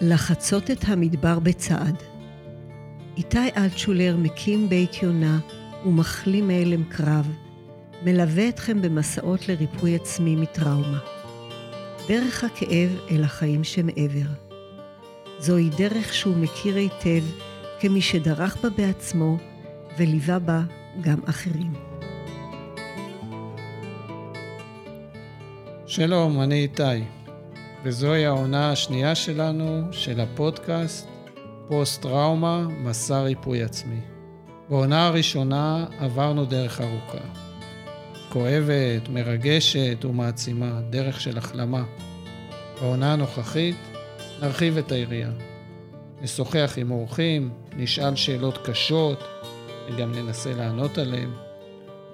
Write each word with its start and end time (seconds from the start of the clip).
לחצות 0.00 0.70
את 0.70 0.84
המדבר 0.86 1.38
בצעד. 1.38 1.96
איתי 3.16 3.48
אלטשולר 3.56 4.16
מקים 4.16 4.68
בית 4.68 5.02
יונה 5.02 5.38
ומחלים 5.86 6.48
מהלם 6.48 6.84
קרב, 6.84 7.30
מלווה 8.02 8.48
אתכם 8.48 8.82
במסעות 8.82 9.48
לריפוי 9.48 9.94
עצמי 9.94 10.36
מטראומה. 10.36 10.98
דרך 12.08 12.44
הכאב 12.44 12.90
אל 13.10 13.24
החיים 13.24 13.64
שמעבר. 13.64 14.30
זוהי 15.38 15.70
דרך 15.78 16.14
שהוא 16.14 16.36
מכיר 16.36 16.76
היטב 16.76 17.24
כמי 17.80 18.00
שדרך 18.00 18.56
בה 18.62 18.68
בעצמו 18.70 19.36
וליווה 19.98 20.38
בה 20.38 20.62
גם 21.00 21.18
אחרים. 21.24 21.72
שלום, 25.86 26.40
אני 26.40 26.62
איתי, 26.62 27.15
וזוהי 27.86 28.26
העונה 28.26 28.70
השנייה 28.70 29.14
שלנו 29.14 29.92
של 29.92 30.20
הפודקאסט 30.20 31.08
פוסט-טראומה, 31.68 32.66
מסע 32.68 33.22
ריפוי 33.22 33.62
עצמי. 33.62 34.00
בעונה 34.68 35.06
הראשונה 35.06 35.86
עברנו 35.98 36.44
דרך 36.44 36.80
ארוכה. 36.80 37.24
כואבת, 38.28 39.08
מרגשת 39.08 40.04
ומעצימה, 40.04 40.80
דרך 40.90 41.20
של 41.20 41.38
החלמה. 41.38 41.84
בעונה 42.80 43.12
הנוכחית 43.12 43.76
נרחיב 44.42 44.78
את 44.78 44.92
היריעה. 44.92 45.30
נשוחח 46.22 46.74
עם 46.76 46.90
אורחים, 46.90 47.50
נשאל 47.76 48.16
שאלות 48.16 48.58
קשות 48.66 49.24
וגם 49.88 50.12
ננסה 50.12 50.54
לענות 50.54 50.98
עליהן, 50.98 51.30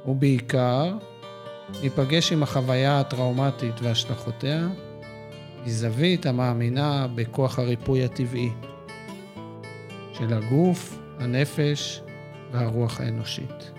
ובעיקר 0.06 0.92
ניפגש 1.82 2.32
עם 2.32 2.42
החוויה 2.42 3.00
הטראומטית 3.00 3.74
והשלכותיה 3.82 4.68
מזווית 5.66 6.26
המאמינה 6.26 7.06
בכוח 7.14 7.58
הריפוי 7.58 8.04
הטבעי 8.04 8.50
של 10.12 10.34
הגוף, 10.34 10.98
הנפש 11.18 12.02
והרוח 12.52 13.00
האנושית. 13.00 13.70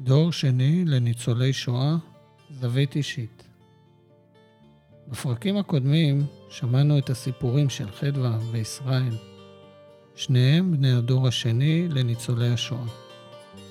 דור 0.00 0.32
שני 0.32 0.84
לניצולי 0.84 1.52
שואה, 1.52 1.96
זווית 2.50 2.96
אישית. 2.96 3.42
בפרקים 5.08 5.56
הקודמים 5.56 6.26
שמענו 6.50 6.98
את 6.98 7.10
הסיפורים 7.10 7.68
של 7.68 7.90
חדווה 7.90 8.38
וישראל, 8.50 9.31
שניהם 10.22 10.72
בני 10.72 10.92
הדור 10.92 11.28
השני 11.28 11.88
לניצולי 11.88 12.48
השואה. 12.48 12.84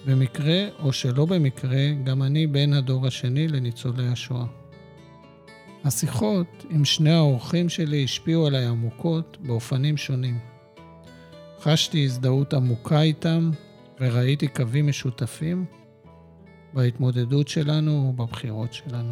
במקרה 0.06 0.68
או 0.80 0.94
שלא 0.94 1.26
במקרה, 1.26 1.92
גם 2.04 2.24
אני 2.24 2.48
בן 2.48 2.74
הדור 2.74 3.08
השני 3.08 3.48
לניצולי 3.48 4.08
השואה. 4.08 4.46
השיחות 5.84 6.66
עם 6.70 6.86
שני 6.86 7.12
האורחים 7.12 7.70
שלי 7.70 8.04
השפיעו 8.04 8.48
עליי 8.48 8.66
עמוקות 8.66 9.38
באופנים 9.42 9.98
שונים. 9.98 10.40
חשתי 11.60 12.06
הזדהות 12.06 12.54
עמוקה 12.54 13.02
איתם 13.02 13.52
וראיתי 14.02 14.48
קווים 14.48 14.88
משותפים 14.88 15.66
בהתמודדות 16.74 17.48
שלנו 17.48 17.92
ובבחירות 17.92 18.74
שלנו. 18.74 19.12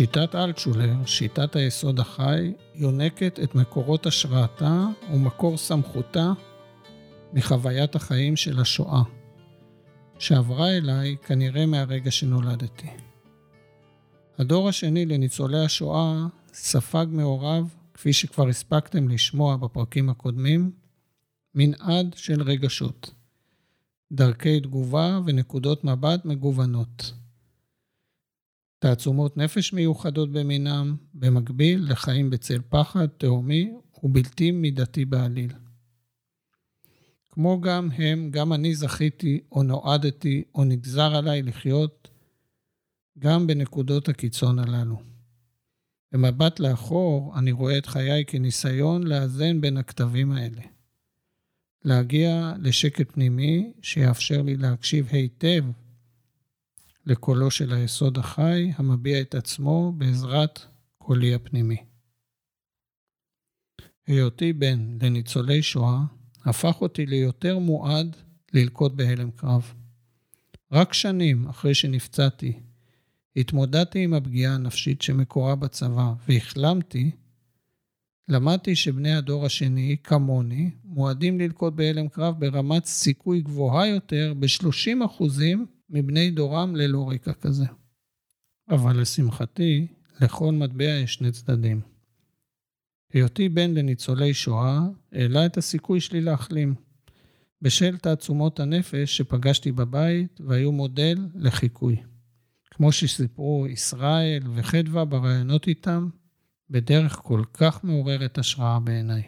שיטת 0.00 0.34
אלטשולר, 0.34 1.06
שיטת 1.06 1.56
היסוד 1.56 2.00
החי, 2.00 2.52
יונקת 2.74 3.40
את 3.42 3.54
מקורות 3.54 4.06
השראתה 4.06 4.86
ומקור 5.12 5.56
סמכותה 5.56 6.32
מחוויית 7.32 7.94
החיים 7.94 8.36
של 8.36 8.60
השואה, 8.60 9.02
שעברה 10.18 10.70
אליי 10.70 11.16
כנראה 11.26 11.66
מהרגע 11.66 12.10
שנולדתי. 12.10 12.88
הדור 14.38 14.68
השני 14.68 15.06
לניצולי 15.06 15.64
השואה 15.64 16.26
ספג 16.52 17.06
מעורב, 17.10 17.74
כפי 17.94 18.12
שכבר 18.12 18.48
הספקתם 18.48 19.08
לשמוע 19.08 19.56
בפרקים 19.56 20.10
הקודמים, 20.10 20.70
מנעד 21.54 22.14
של 22.16 22.42
רגשות, 22.42 23.10
דרכי 24.12 24.60
תגובה 24.60 25.20
ונקודות 25.26 25.84
מבט 25.84 26.24
מגוונות. 26.24 27.19
תעצומות 28.80 29.36
נפש 29.36 29.72
מיוחדות 29.72 30.32
במינם, 30.32 30.96
במקביל 31.14 31.92
לחיים 31.92 32.30
בצל 32.30 32.60
פחד 32.68 33.06
תהומי 33.06 33.72
ובלתי 34.02 34.50
מידתי 34.50 35.04
בעליל. 35.04 35.52
כמו 37.30 37.60
גם 37.60 37.88
הם, 37.90 38.30
גם 38.30 38.52
אני 38.52 38.74
זכיתי 38.74 39.40
או 39.52 39.62
נועדתי 39.62 40.42
או 40.54 40.64
נגזר 40.64 41.16
עליי 41.16 41.42
לחיות 41.42 42.08
גם 43.18 43.46
בנקודות 43.46 44.08
הקיצון 44.08 44.58
הללו. 44.58 45.02
במבט 46.12 46.60
לאחור, 46.60 47.38
אני 47.38 47.52
רואה 47.52 47.78
את 47.78 47.86
חיי 47.86 48.24
כניסיון 48.24 49.02
לאזן 49.02 49.60
בין 49.60 49.76
הכתבים 49.76 50.32
האלה. 50.32 50.62
להגיע 51.84 52.52
לשקט 52.58 53.12
פנימי 53.12 53.72
שיאפשר 53.82 54.42
לי 54.42 54.56
להקשיב 54.56 55.08
היטב 55.10 55.64
לקולו 57.06 57.50
של 57.50 57.72
היסוד 57.72 58.18
החי 58.18 58.72
המביע 58.76 59.20
את 59.20 59.34
עצמו 59.34 59.92
בעזרת 59.92 60.60
קולי 60.98 61.34
הפנימי. 61.34 61.76
היותי 64.06 64.52
בן 64.52 64.98
לניצולי 65.02 65.62
שואה 65.62 66.00
הפך 66.44 66.80
אותי 66.80 67.06
ליותר 67.06 67.58
מועד 67.58 68.16
ללקוט 68.52 68.92
בהלם 68.92 69.30
קרב. 69.30 69.74
רק 70.72 70.92
שנים 70.92 71.48
אחרי 71.48 71.74
שנפצעתי 71.74 72.60
התמודדתי 73.36 74.04
עם 74.04 74.14
הפגיעה 74.14 74.54
הנפשית 74.54 75.02
שמקורה 75.02 75.54
בצבא 75.54 76.12
והחלמתי, 76.28 77.10
למדתי 78.28 78.76
שבני 78.76 79.14
הדור 79.14 79.46
השני, 79.46 79.96
כמוני, 80.04 80.70
מועדים 80.84 81.40
ללקוט 81.40 81.74
בהלם 81.74 82.08
קרב 82.08 82.40
ברמת 82.40 82.84
סיכוי 82.84 83.40
גבוהה 83.40 83.88
יותר 83.88 84.34
ב-30% 84.38 85.24
מבני 85.90 86.30
דורם 86.30 86.76
ללא 86.76 87.10
רקע 87.10 87.32
כזה. 87.32 87.64
אבל 88.70 89.00
לשמחתי, 89.00 89.86
לכל 90.20 90.52
מטבע 90.52 90.84
יש 90.84 91.14
שני 91.14 91.32
צדדים. 91.32 91.80
היותי 93.12 93.48
בן 93.48 93.74
לניצולי 93.74 94.34
שואה 94.34 94.80
העלה 95.12 95.46
את 95.46 95.56
הסיכוי 95.56 96.00
שלי 96.00 96.20
להחלים, 96.20 96.74
בשל 97.62 97.96
תעצומות 97.96 98.60
הנפש 98.60 99.16
שפגשתי 99.16 99.72
בבית 99.72 100.40
והיו 100.40 100.72
מודל 100.72 101.28
לחיקוי. 101.34 101.96
כמו 102.70 102.92
שסיפרו 102.92 103.66
ישראל 103.66 104.42
וחדווה 104.54 105.04
בראיונות 105.04 105.68
איתם, 105.68 106.08
בדרך 106.70 107.20
כל 107.22 107.42
כך 107.54 107.84
מעוררת 107.84 108.38
השראה 108.38 108.80
בעיניי. 108.80 109.22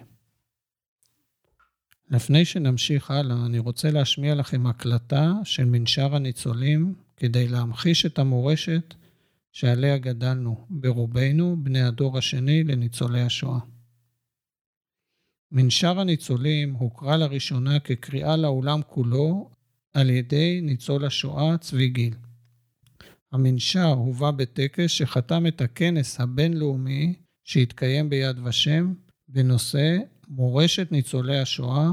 לפני 2.13 2.45
שנמשיך 2.45 3.11
הלאה, 3.11 3.47
אני 3.47 3.59
רוצה 3.59 3.91
להשמיע 3.91 4.35
לכם 4.35 4.67
הקלטה 4.67 5.33
של 5.45 5.65
מנשר 5.65 6.17
הניצולים 6.17 6.95
כדי 7.17 7.49
להמחיש 7.49 8.07
את 8.07 8.19
המורשת 8.19 8.95
שעליה 9.53 9.99
גדלנו, 9.99 10.67
ברובנו 10.71 11.57
בני 11.63 11.83
הדור 11.83 12.19
השני 12.19 12.65
לניצולי 12.65 13.21
השואה. 13.21 13.59
מנשר 15.53 16.01
הניצולים 16.01 16.75
הוקרא 16.75 17.17
לראשונה 17.17 17.81
כקריאה 17.81 18.37
לעולם 18.37 18.81
כולו 18.87 19.51
על 19.95 20.11
ידי 20.11 20.61
ניצול 20.63 21.05
השואה 21.05 21.59
צבי 21.59 21.89
גיל. 21.89 22.15
המנשר 23.33 23.89
הובא 23.89 24.31
בטקס 24.31 24.91
שחתם 24.91 25.47
את 25.47 25.61
הכנס 25.61 26.21
הבינלאומי 26.21 27.15
שהתקיים 27.45 28.11
ביד 28.11 28.39
ושם 28.45 28.93
בנושא 29.29 29.99
מורשת 30.29 30.93
ניצולי 30.93 31.39
השואה, 31.39 31.91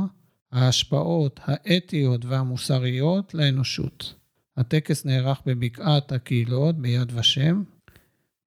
ההשפעות 0.51 1.39
האתיות 1.43 2.25
והמוסריות 2.25 3.33
לאנושות. 3.33 4.15
הטקס 4.57 5.05
נערך 5.05 5.41
בבקעת 5.45 6.11
הקהילות 6.11 6.75
ביד 6.75 7.11
ושם 7.15 7.63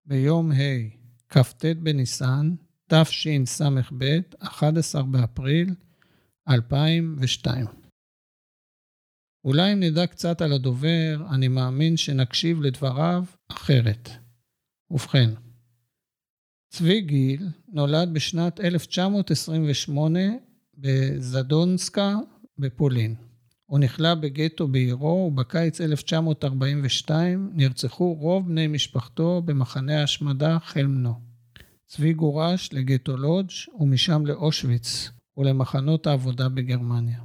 ביום 0.07 0.53
ה', 0.53 0.89
כ"ט 1.29 1.65
בניסן, 1.65 2.55
תשס"ב, 2.89 4.21
11 4.39 5.03
באפריל 5.03 5.75
2002. 6.49 7.67
אולי 9.45 9.73
אם 9.73 9.81
נדע 9.81 10.07
קצת 10.07 10.41
על 10.41 10.53
הדובר, 10.53 11.27
אני 11.31 11.49
מאמין 11.49 11.97
שנקשיב 11.97 12.61
לדבריו 12.61 13.25
אחרת. 13.51 14.11
ובכן, 14.91 15.31
צבי 16.69 17.01
גיל 17.01 17.49
נולד 17.69 18.15
בשנת 18.15 18.61
1928 18.61 20.21
בזדונסקה 20.79 22.17
בפולין. 22.59 23.15
הוא 23.67 23.79
נכלא 23.79 24.15
בגטו 24.15 24.69
בעירו, 24.69 25.31
ובקיץ 25.33 25.81
1942 25.81 27.51
נרצחו 27.55 28.15
רוב 28.15 28.49
בני 28.49 28.67
משפחתו 28.67 29.43
במחנה 29.45 30.01
ההשמדה 30.01 30.59
חלמנו. 30.65 31.21
צבי 31.87 32.13
גורש 32.13 32.69
לגטו 32.73 33.17
לודג' 33.17 33.51
ומשם 33.81 34.27
לאושוויץ 34.27 35.11
ולמחנות 35.37 36.07
העבודה 36.07 36.49
בגרמניה. 36.49 37.19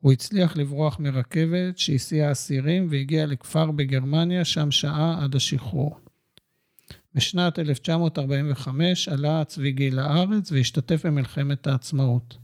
הוא 0.00 0.12
הצליח 0.12 0.56
לברוח 0.56 0.98
מרכבת 1.00 1.78
שהסיעה 1.78 2.32
אסירים 2.32 2.86
והגיע 2.90 3.26
לכפר 3.26 3.70
בגרמניה, 3.70 4.44
שם 4.44 4.70
שעה 4.70 5.24
עד 5.24 5.34
השחרור. 5.34 5.98
בשנת 7.14 7.58
1945 7.58 9.08
עלה 9.08 9.44
צבי 9.44 9.72
גיל 9.72 9.96
לארץ 9.96 10.52
והשתתף 10.52 11.06
במלחמת 11.06 11.66
העצמאות. 11.66 12.36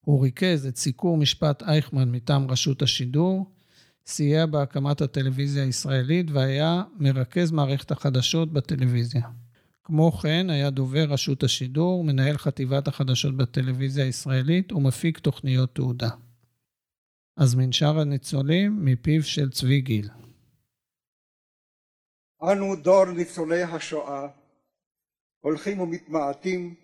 הוא 0.00 0.22
ריכז 0.22 0.66
את 0.66 0.76
סיקור 0.76 1.16
משפט 1.16 1.62
אייכמן 1.62 2.10
מטעם 2.10 2.50
רשות 2.50 2.82
השידור, 2.82 3.50
סייע 4.06 4.46
בהקמת 4.46 5.00
הטלוויזיה 5.00 5.64
הישראלית 5.64 6.30
והיה 6.30 6.82
מרכז 6.98 7.50
מערכת 7.50 7.90
החדשות 7.90 8.52
בטלוויזיה. 8.52 9.22
כמו 9.84 10.12
כן, 10.12 10.50
היה 10.50 10.70
דובר 10.70 11.04
רשות 11.08 11.42
השידור, 11.42 12.04
מנהל 12.04 12.38
חטיבת 12.38 12.88
החדשות 12.88 13.36
בטלוויזיה 13.36 14.04
הישראלית 14.04 14.72
ומפיק 14.72 15.18
תוכניות 15.18 15.74
תעודה. 15.74 16.10
אז 17.36 17.54
מנשר 17.54 17.98
הניצולים 17.98 18.84
מפיו 18.84 19.22
של 19.22 19.50
צבי 19.50 19.80
גיל. 19.80 20.08
אנו 22.42 22.76
דור 22.76 23.04
ניצולי 23.04 23.62
השואה, 23.62 24.28
הולכים 25.40 25.80
ומתמעטים, 25.80 26.74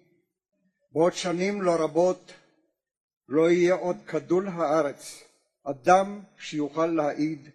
בעוד 0.92 1.12
שנים 1.12 1.62
לא 1.62 1.84
רבות 1.84 2.32
לא 3.30 3.50
יהיה 3.50 3.74
עוד 3.74 3.96
כדול 4.06 4.48
הארץ 4.48 5.24
אדם 5.64 6.20
שיוכל 6.38 6.86
להעיד 6.86 7.48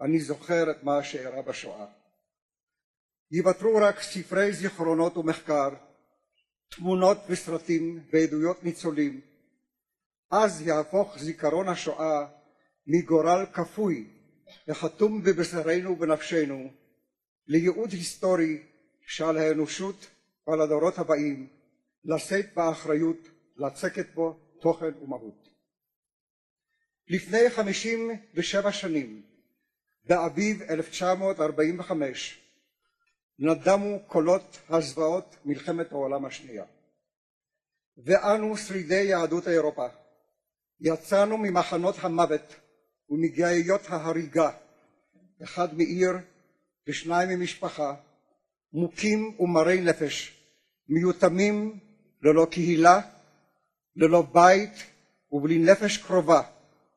אני 0.00 0.20
זוכר 0.20 0.70
את 0.70 0.82
מה 0.82 1.02
שאירע 1.02 1.42
בשואה. 1.42 1.86
ייוותרו 3.30 3.76
רק 3.76 4.00
ספרי 4.00 4.52
זיכרונות 4.52 5.16
ומחקר, 5.16 5.68
תמונות 6.68 7.18
וסרטים 7.28 8.00
ועדויות 8.12 8.64
ניצולים, 8.64 9.20
אז 10.30 10.66
יהפוך 10.66 11.18
זיכרון 11.18 11.68
השואה 11.68 12.26
מגורל 12.86 13.46
כפוי 13.52 14.06
החתום 14.68 15.22
בבשרנו 15.22 15.90
ובנפשנו 15.90 16.70
לייעוד 17.46 17.90
היסטורי 17.92 18.62
שעל 19.06 19.36
האנושות 19.36 20.06
ועל 20.46 20.60
הדורות 20.60 20.98
הבאים 20.98 21.48
לשאת 22.04 22.54
באחריות 22.54 23.28
לצקת 23.56 24.14
בו 24.14 24.47
תוכן 24.60 24.90
ומהות. 25.02 25.48
לפני 27.08 27.50
חמישים 27.50 28.10
ושבע 28.34 28.72
שנים, 28.72 29.22
באביב 30.04 30.62
1945, 30.62 32.40
נדמו 33.38 33.98
קולות 34.06 34.58
הזוועות 34.68 35.36
מלחמת 35.44 35.92
העולם 35.92 36.24
השנייה. 36.24 36.64
ואנו, 38.04 38.56
שרידי 38.56 39.02
יהדות 39.02 39.48
אירופה, 39.48 39.86
יצאנו 40.80 41.38
ממחנות 41.38 41.94
המוות 42.00 42.54
ומגאיות 43.10 43.80
ההריגה, 43.88 44.50
אחד 45.42 45.74
מעיר 45.74 46.10
ושניים 46.88 47.28
ממשפחה, 47.28 47.94
מוכים 48.72 49.36
ומרי 49.40 49.80
נפש, 49.80 50.44
מיותמים 50.88 51.78
ללא 52.22 52.46
קהילה 52.50 53.00
ללא 53.98 54.22
בית 54.32 54.84
ובלי 55.32 55.58
נפש 55.58 55.96
קרובה 55.96 56.42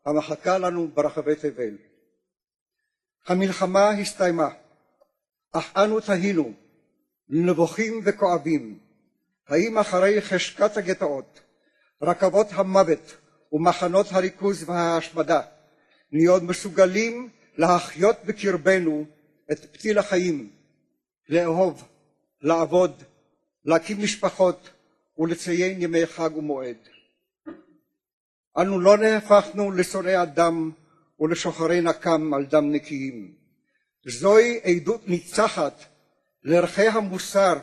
המחכה 0.05 0.57
לנו 0.57 0.87
ברחבי 0.87 1.35
תבל. 1.35 1.77
המלחמה 3.27 3.89
הסתיימה, 3.89 4.49
אך 5.51 5.77
אנו 5.77 5.99
תהינו, 5.99 6.53
נבוכים 7.29 8.01
וכואבים, 8.05 8.79
האם 9.47 9.77
אחרי 9.77 10.21
חשקת 10.21 10.77
הגטאות, 10.77 11.39
רכבות 12.01 12.47
המוות 12.51 13.17
ומחנות 13.51 14.05
הריכוז 14.11 14.69
וההשמדה, 14.69 15.41
נהיה 16.11 16.31
עוד 16.31 16.43
מסוגלים 16.43 17.29
להחיות 17.57 18.15
בקרבנו 18.25 19.05
את 19.51 19.59
פתיל 19.59 19.97
החיים, 19.97 20.49
לאהוב, 21.29 21.83
לעבוד, 22.41 23.03
להקים 23.65 24.03
משפחות 24.03 24.69
ולציין 25.17 25.81
ימי 25.81 26.05
חג 26.05 26.37
ומועד. 26.37 26.90
אנו 28.57 28.79
לא 28.79 28.97
נהפכנו 28.97 29.71
לשונאי 29.71 30.21
אדם 30.21 30.71
ולשוחרי 31.19 31.81
נקם 31.81 32.33
על 32.33 32.45
דם 32.45 32.71
נקיים. 32.71 33.31
זוהי 34.05 34.59
עדות 34.63 35.07
ניצחת 35.07 35.85
לערכי 36.43 36.87
המוסר 36.87 37.53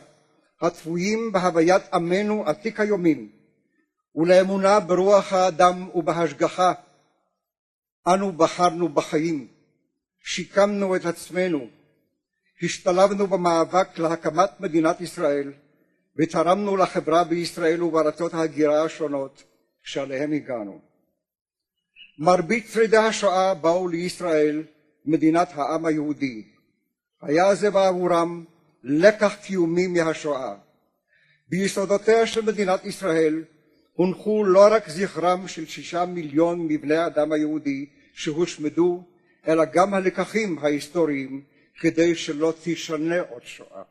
הטבועים 0.61 1.31
בהוויית 1.31 1.81
עמנו 1.93 2.47
עתיק 2.47 2.79
היומין 2.79 3.29
ולאמונה 4.15 4.79
ברוח 4.79 5.33
האדם 5.33 5.89
ובהשגחה. 5.95 6.73
אנו 8.07 8.31
בחרנו 8.31 8.89
בחיים, 8.89 9.47
שיקמנו 10.23 10.95
את 10.95 11.05
עצמנו, 11.05 11.67
השתלבנו 12.63 13.27
במאבק 13.27 13.99
להקמת 13.99 14.59
מדינת 14.59 15.01
ישראל 15.01 15.53
ותרמנו 16.17 16.77
לחברה 16.77 17.23
בישראל 17.23 17.83
ובארצות 17.83 18.33
ההגירה 18.33 18.83
השונות 18.83 19.43
שעליהם 19.83 20.31
הגענו. 20.31 20.79
מרבית 22.17 22.67
שרידי 22.67 22.97
השואה 22.97 23.53
באו 23.53 23.87
לישראל, 23.87 24.63
מדינת 25.05 25.49
העם 25.53 25.85
היהודי. 25.85 26.43
היה 27.21 27.55
זה 27.55 27.71
בעבורם 27.71 28.45
לקח 28.83 29.35
קיומי 29.35 29.87
מהשואה. 29.87 30.55
ביסודותיה 31.49 32.27
של 32.27 32.41
מדינת 32.41 32.85
ישראל 32.85 33.43
הונחו 33.93 34.43
לא 34.43 34.67
רק 34.71 34.89
זכרם 34.89 35.47
של 35.47 35.65
שישה 35.65 36.05
מיליון 36.05 36.67
מבני 36.67 36.95
האדם 36.95 37.31
היהודי 37.31 37.85
שהושמדו, 38.13 39.03
אלא 39.47 39.65
גם 39.65 39.93
הלקחים 39.93 40.59
ההיסטוריים 40.59 41.43
כדי 41.79 42.15
שלא 42.15 42.53
תישנה 42.63 43.19
עוד 43.21 43.41
שואה. 43.45 43.83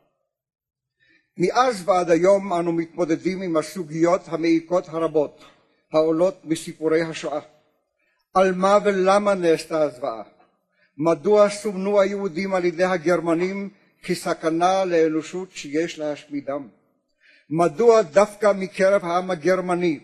מאז 1.37 1.83
ועד 1.85 2.09
היום 2.09 2.53
אנו 2.53 2.71
מתמודדים 2.71 3.41
עם 3.41 3.57
הסוגיות 3.57 4.21
המעיקות 4.25 4.89
הרבות 4.89 5.45
העולות 5.93 6.41
מסיפורי 6.43 7.01
השואה. 7.01 7.39
על 8.33 8.53
מה 8.53 8.77
ולמה 8.83 9.33
נעשתה 9.33 9.81
הזוועה? 9.81 10.23
מדוע 10.97 11.49
סומנו 11.49 12.01
היהודים 12.01 12.53
על 12.53 12.65
ידי 12.65 12.83
הגרמנים 12.83 13.69
כסכנה 14.03 14.85
לאנושות 14.85 15.51
שיש 15.51 15.99
להשמידם? 15.99 16.67
מדוע 17.49 18.01
דווקא 18.01 18.51
מקרב 18.55 19.05
העם 19.05 19.31
הגרמני 19.31 19.99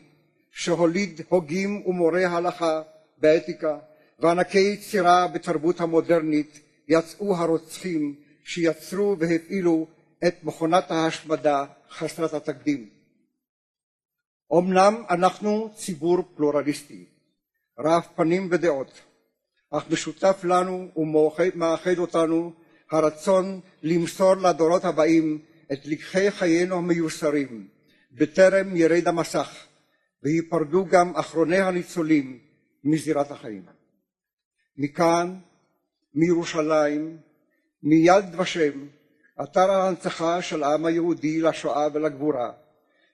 שהוליד 0.51 1.21
הוגים 1.29 1.83
ומורי 1.85 2.25
הלכה 2.25 2.81
באתיקה 3.17 3.77
וענקי 4.19 4.59
יצירה 4.59 5.27
בתרבות 5.27 5.81
המודרנית 5.81 6.59
יצאו 6.87 7.35
הרוצחים 7.35 8.15
שיצרו 8.43 9.15
והפעילו 9.19 9.87
את 10.27 10.43
מכונת 10.43 10.91
ההשמדה 10.91 11.65
חסרת 11.89 12.33
התקדים. 12.33 12.94
אמנם 14.53 15.03
אנחנו 15.09 15.69
ציבור 15.75 16.17
פלורליסטי, 16.35 17.05
רב 17.79 18.03
פנים 18.15 18.47
ודעות, 18.51 19.01
אך 19.71 19.91
משותף 19.91 20.41
לנו 20.43 20.87
ומאחד 20.97 21.97
אותנו 21.97 22.53
הרצון 22.91 23.59
למסור 23.83 24.35
לדורות 24.35 24.85
הבאים 24.85 25.39
את 25.73 25.85
לקחי 25.85 26.31
חיינו 26.31 26.75
המיוסרים 26.75 27.67
בטרם 28.11 28.75
ירד 28.75 29.07
המסך 29.07 29.65
וייפרדו 30.23 30.85
גם 30.85 31.15
אחרוני 31.15 31.57
הניצולים 31.57 32.39
מזירת 32.83 33.31
החיים. 33.31 33.65
מכאן, 34.77 35.35
מירושלים, 36.13 37.17
מיד 37.83 38.39
ושם, 38.39 38.87
אתר 39.43 39.71
ההנצחה 39.71 40.41
של 40.41 40.63
העם 40.63 40.85
היהודי 40.85 41.41
לשואה 41.41 41.87
ולגבורה, 41.93 42.51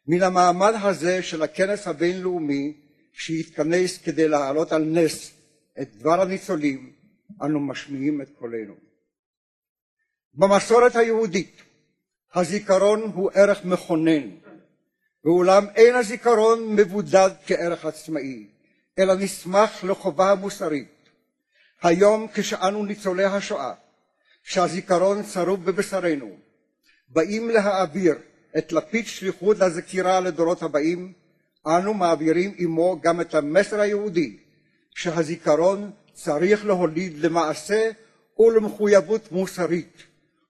מן 0.07 0.23
המעמד 0.23 0.73
הזה 0.81 1.23
של 1.23 1.41
הכנס 1.41 1.87
הבינלאומי 1.87 2.73
שהתכנס 3.13 3.97
כדי 3.97 4.27
להעלות 4.27 4.71
על 4.71 4.83
נס 4.83 5.31
את 5.81 5.95
דבר 5.95 6.21
הניצולים, 6.21 6.93
אנו 7.41 7.59
משמיעים 7.59 8.21
את 8.21 8.29
קולנו. 8.39 8.73
במסורת 10.33 10.95
היהודית 10.95 11.61
הזיכרון 12.35 13.01
הוא 13.01 13.31
ערך 13.33 13.65
מכונן, 13.65 14.29
ואולם 15.25 15.65
אין 15.75 15.95
הזיכרון 15.95 16.75
מבודד 16.75 17.29
כערך 17.45 17.85
עצמאי, 17.85 18.47
אלא 18.99 19.15
נסמך 19.15 19.83
לחובה 19.83 20.31
המוסרית. 20.31 21.09
היום 21.83 22.27
כשאנו 22.33 22.85
ניצולי 22.85 23.25
השואה, 23.25 23.73
שהזיכרון 24.43 25.23
צרוב 25.23 25.65
בבשרנו, 25.65 26.37
באים 27.09 27.49
להעביר 27.49 28.15
את 28.57 28.71
לפיד 28.71 29.07
שליחות 29.07 29.61
הזכירה 29.61 30.19
לדורות 30.19 30.63
הבאים, 30.63 31.13
אנו 31.67 31.93
מעבירים 31.93 32.53
עמו 32.57 32.99
גם 33.01 33.21
את 33.21 33.35
המסר 33.35 33.79
היהודי 33.79 34.37
שהזיכרון 34.95 35.91
צריך 36.13 36.65
להוליד 36.65 37.19
למעשה 37.19 37.91
ולמחויבות 38.39 39.31
מוסרית. 39.31 40.03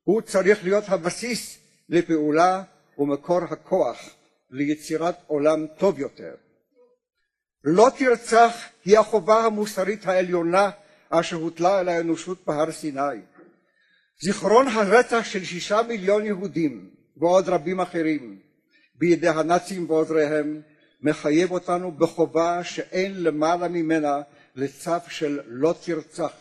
הוא 0.04 0.22
צריך 0.22 0.64
להיות 0.64 0.84
הבסיס 0.88 1.58
לפעולה 1.90 2.64
ומקור 2.98 3.44
הכוח 3.44 4.10
ליצירת 4.52 5.16
עולם 5.28 5.66
טוב 5.78 6.00
יותר. 6.00 6.34
לא 7.64 7.88
תרצח 7.98 8.56
היא 8.86 9.00
החובה 9.00 9.46
המוסרית 9.46 10.08
העליונה 10.08 10.70
אשר 11.10 11.36
הוטלה 11.36 11.80
על 11.80 11.90
האנושות 11.90 12.38
בהר 12.48 12.72
סיני. 12.72 13.22
זיכרון 14.22 14.68
הרצח 14.68 15.24
של 15.24 15.44
שישה 15.44 15.82
מיליון 15.88 16.26
יהודים 16.26 16.90
ועוד 17.18 17.50
רבים 17.50 17.80
אחרים 17.80 18.40
בידי 18.96 19.28
הנאצים 19.28 19.90
ועוזריהם 19.90 20.62
מחייב 21.02 21.52
אותנו 21.52 21.92
בחובה 21.92 22.64
שאין 22.64 23.24
למעלה 23.24 23.68
ממנה 23.68 24.22
לצו 24.56 24.92
של 25.08 25.40
לא 25.46 25.76
תרצח. 25.86 26.34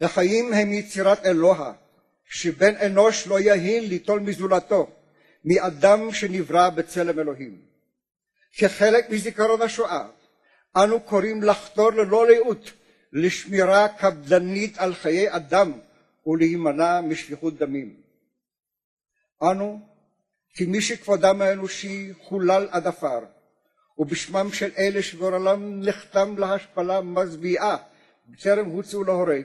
החיים 0.00 0.52
הם 0.52 0.72
יצירת 0.72 1.26
אלוה, 1.26 1.72
שבן 2.30 2.76
אנוש 2.76 3.26
לא 3.26 3.40
יהין 3.40 3.88
ליטול 3.88 4.20
מזולתו, 4.20 4.90
מאדם 5.44 6.12
שנברא 6.12 6.68
בצלם 6.70 7.18
אלוהים. 7.18 7.58
כחלק 8.58 9.10
מזיכרון 9.10 9.62
השואה, 9.62 10.08
אנו 10.76 11.00
קוראים 11.00 11.42
לחתור 11.42 11.92
ללא 11.92 12.26
לאות 12.28 12.72
לשמירה 13.12 13.88
קפדנית 13.88 14.78
על 14.78 14.94
חיי 14.94 15.36
אדם 15.36 15.72
ולהימנע 16.26 17.00
משפיכות 17.00 17.58
דמים. 17.58 18.07
אנו, 19.42 19.80
כמי 20.54 20.80
שכבודם 20.80 21.42
האנושי 21.42 22.12
חולל 22.22 22.68
עד 22.70 22.86
עפר, 22.86 23.20
ובשמם 23.98 24.52
של 24.52 24.70
אלה 24.78 25.02
שגורלם 25.02 25.82
נחתם 25.82 26.38
להשפלה 26.38 27.00
מזוויעה 27.00 27.76
בטרם 28.28 28.66
הוצאו 28.66 29.04
להורג, 29.04 29.44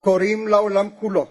קוראים 0.00 0.48
לעולם 0.48 0.88
כולו 1.00 1.26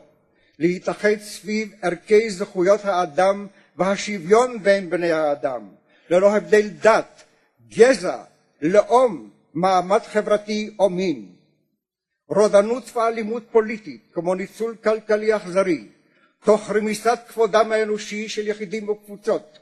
להתאחד 0.60 1.16
סביב 1.20 1.74
ערכי 1.82 2.30
זכויות 2.30 2.86
האדם 2.86 3.48
והשוויון 3.76 4.64
בין 4.64 4.90
בני 4.90 5.12
האדם, 5.12 5.70
ללא 6.10 6.36
הבדל 6.36 6.68
דת, 6.70 7.24
גזע, 7.68 8.24
לאום, 8.62 9.30
מעמד 9.54 10.00
חברתי 10.00 10.76
או 10.80 10.90
מין. 10.90 11.36
רודנות 12.28 12.96
ואלימות 12.96 13.44
פוליטית, 13.52 14.02
כמו 14.14 14.36
ניצול 14.36 14.76
כלכלי 14.76 15.36
אכזרי, 15.36 15.88
תוך 16.46 16.72
רמיסת 16.72 17.20
כבודם 17.28 17.72
האנושי 17.72 18.30
של 18.30 18.48
יחידים 18.48 18.90
וקבוצות, 18.90 19.60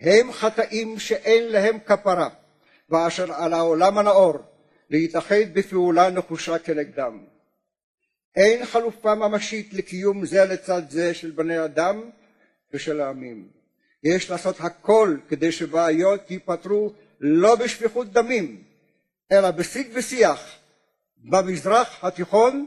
הם 0.00 0.32
חטאים 0.32 0.98
שאין 0.98 1.52
להם 1.52 1.78
כפרה, 1.78 2.28
ואשר 2.90 3.32
על 3.32 3.52
העולם 3.52 3.98
הנאור 3.98 4.34
להתאחד 4.90 5.52
בפעולה 5.52 6.10
נחושה 6.10 6.58
כנגדם. 6.58 7.24
אין 8.36 8.66
חלופה 8.66 9.14
ממשית 9.14 9.74
לקיום 9.74 10.26
זה 10.26 10.44
לצד 10.44 10.82
זה 10.90 11.14
של 11.14 11.30
בני 11.30 11.64
אדם 11.64 12.10
ושל 12.72 13.00
העמים. 13.00 13.48
יש 14.04 14.30
לעשות 14.30 14.60
הכל 14.60 15.16
כדי 15.28 15.52
שבעיות 15.52 16.30
ייפתרו 16.30 16.92
לא 17.20 17.56
בשפיכות 17.56 18.12
דמים, 18.12 18.62
אלא 19.32 19.50
בשיג 19.50 19.88
ושיח 19.94 20.56
במזרח 21.16 22.04
התיכון 22.04 22.66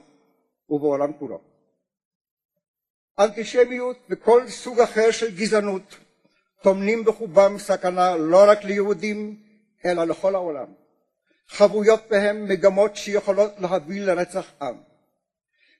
ובעולם 0.70 1.14
כולו. 1.14 1.49
אנטישמיות 3.20 3.98
וכל 4.10 4.48
סוג 4.48 4.80
אחר 4.80 5.12
של 5.12 5.36
גזענות 5.36 5.98
טומנים 6.62 7.06
בחובם 7.06 7.58
סכנה 7.58 8.18
לא 8.18 8.44
רק 8.48 8.64
ליהודים 8.64 9.36
אלא 9.86 10.04
לכל 10.04 10.36
העולם. 10.36 10.68
חבויות 11.50 12.04
בהם 12.10 12.46
מגמות 12.46 12.96
שיכולות 12.96 13.52
להביא 13.60 14.02
לרצח 14.02 14.52
עם. 14.62 14.76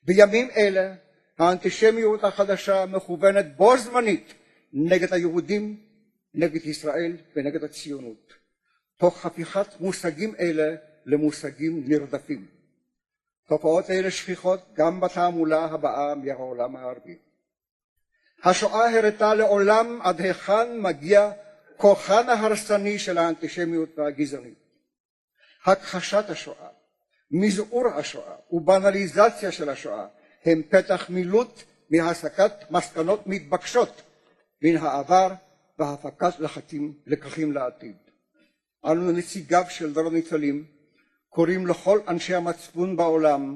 בימים 0.04 0.48
אלה 0.58 0.96
האנטישמיות 1.40 2.24
החדשה 2.24 2.86
מכוונת 2.86 3.56
בו 3.58 3.78
זמנית 3.78 4.34
נגד 4.74 5.14
היהודים, 5.14 5.78
נגד 6.34 6.66
ישראל 6.66 7.18
ונגד 7.36 7.64
הציונות, 7.64 8.34
תוך 8.98 9.26
הפיכת 9.26 9.68
מושגים 9.80 10.36
אלה 10.40 10.76
למושגים 11.06 11.84
נרדפים. 11.88 12.59
תופעות 13.50 13.90
אלה 13.90 14.12
שכיחות 14.12 14.60
גם 14.74 15.00
בתעמולה 15.00 15.66
הבאה 15.66 16.16
מהעולם 16.16 16.76
הערבי. 16.76 17.18
השואה 18.44 18.98
הראתה 18.98 19.34
לעולם 19.34 20.00
עד 20.04 20.22
היכן 20.22 20.82
מגיע 20.82 21.32
כוחן 21.78 22.30
ההרסני 22.30 23.00
של 23.00 23.18
האנטישמיות 23.18 23.90
והגזענית. 23.98 24.60
הכחשת 25.66 26.30
השואה, 26.30 26.68
מזעור 27.32 27.88
השואה 27.88 28.36
ובנליזציה 28.52 29.52
של 29.52 29.70
השואה 29.70 30.06
הם 30.46 30.62
פתח 30.70 31.10
מילוט 31.10 31.64
מהסקת 31.90 32.52
מסקנות 32.72 33.28
מתבקשות 33.28 34.02
מן 34.62 34.78
העבר 34.78 35.30
והפקת 35.80 36.40
לחכים, 36.40 36.94
לקחים 37.06 37.52
לעתיד. 37.52 37.96
אנו 38.86 39.12
נציגיו 39.12 39.64
של 39.70 39.94
דור 39.94 40.08
הניצולים 40.08 40.66
קוראים 41.30 41.68
לכל 41.68 42.00
אנשי 42.08 42.36
המצפון 42.36 42.96
בעולם 42.96 43.56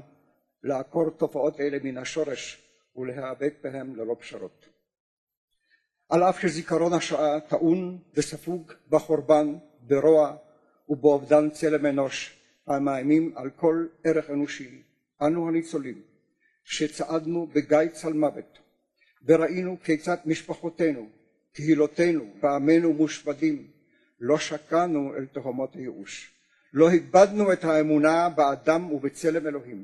לעקור 0.64 1.10
תופעות 1.10 1.60
אלה 1.60 1.78
מן 1.84 1.98
השורש 1.98 2.70
ולהיאבק 2.96 3.54
בהם 3.64 3.96
ללא 3.96 4.16
פשרות. 4.20 4.66
על 6.10 6.24
אף 6.24 6.40
שזיכרון 6.40 6.94
השואה 6.94 7.40
טעון 7.40 8.00
וספוג 8.14 8.72
בחורבן, 8.90 9.56
ברוע 9.80 10.36
ובאובדן 10.90 11.50
צלם 11.50 11.86
אנוש 11.86 12.40
המאיימים 12.68 13.34
על 13.36 13.50
כל 13.50 13.86
ערך 14.04 14.30
אנושי, 14.30 14.84
אנו 15.22 15.48
הניצולים, 15.48 16.02
שצעדנו 16.64 17.48
בגיא 17.48 17.90
צל 17.92 18.14
מוות, 18.14 18.60
וראינו 19.26 19.78
כיצד 19.84 20.18
משפחותינו, 20.26 21.10
קהילותינו 21.54 22.34
ועמנו 22.42 22.94
מושמדים, 22.94 23.68
לא 24.20 24.38
שקענו 24.38 25.16
אל 25.16 25.26
תהומות 25.26 25.76
הייאוש. 25.76 26.33
לא 26.74 26.90
איבדנו 26.90 27.54
את 27.54 27.64
האמונה 27.64 28.30
באדם 28.30 28.92
ובצלם 28.92 29.48
אלוהים. 29.48 29.84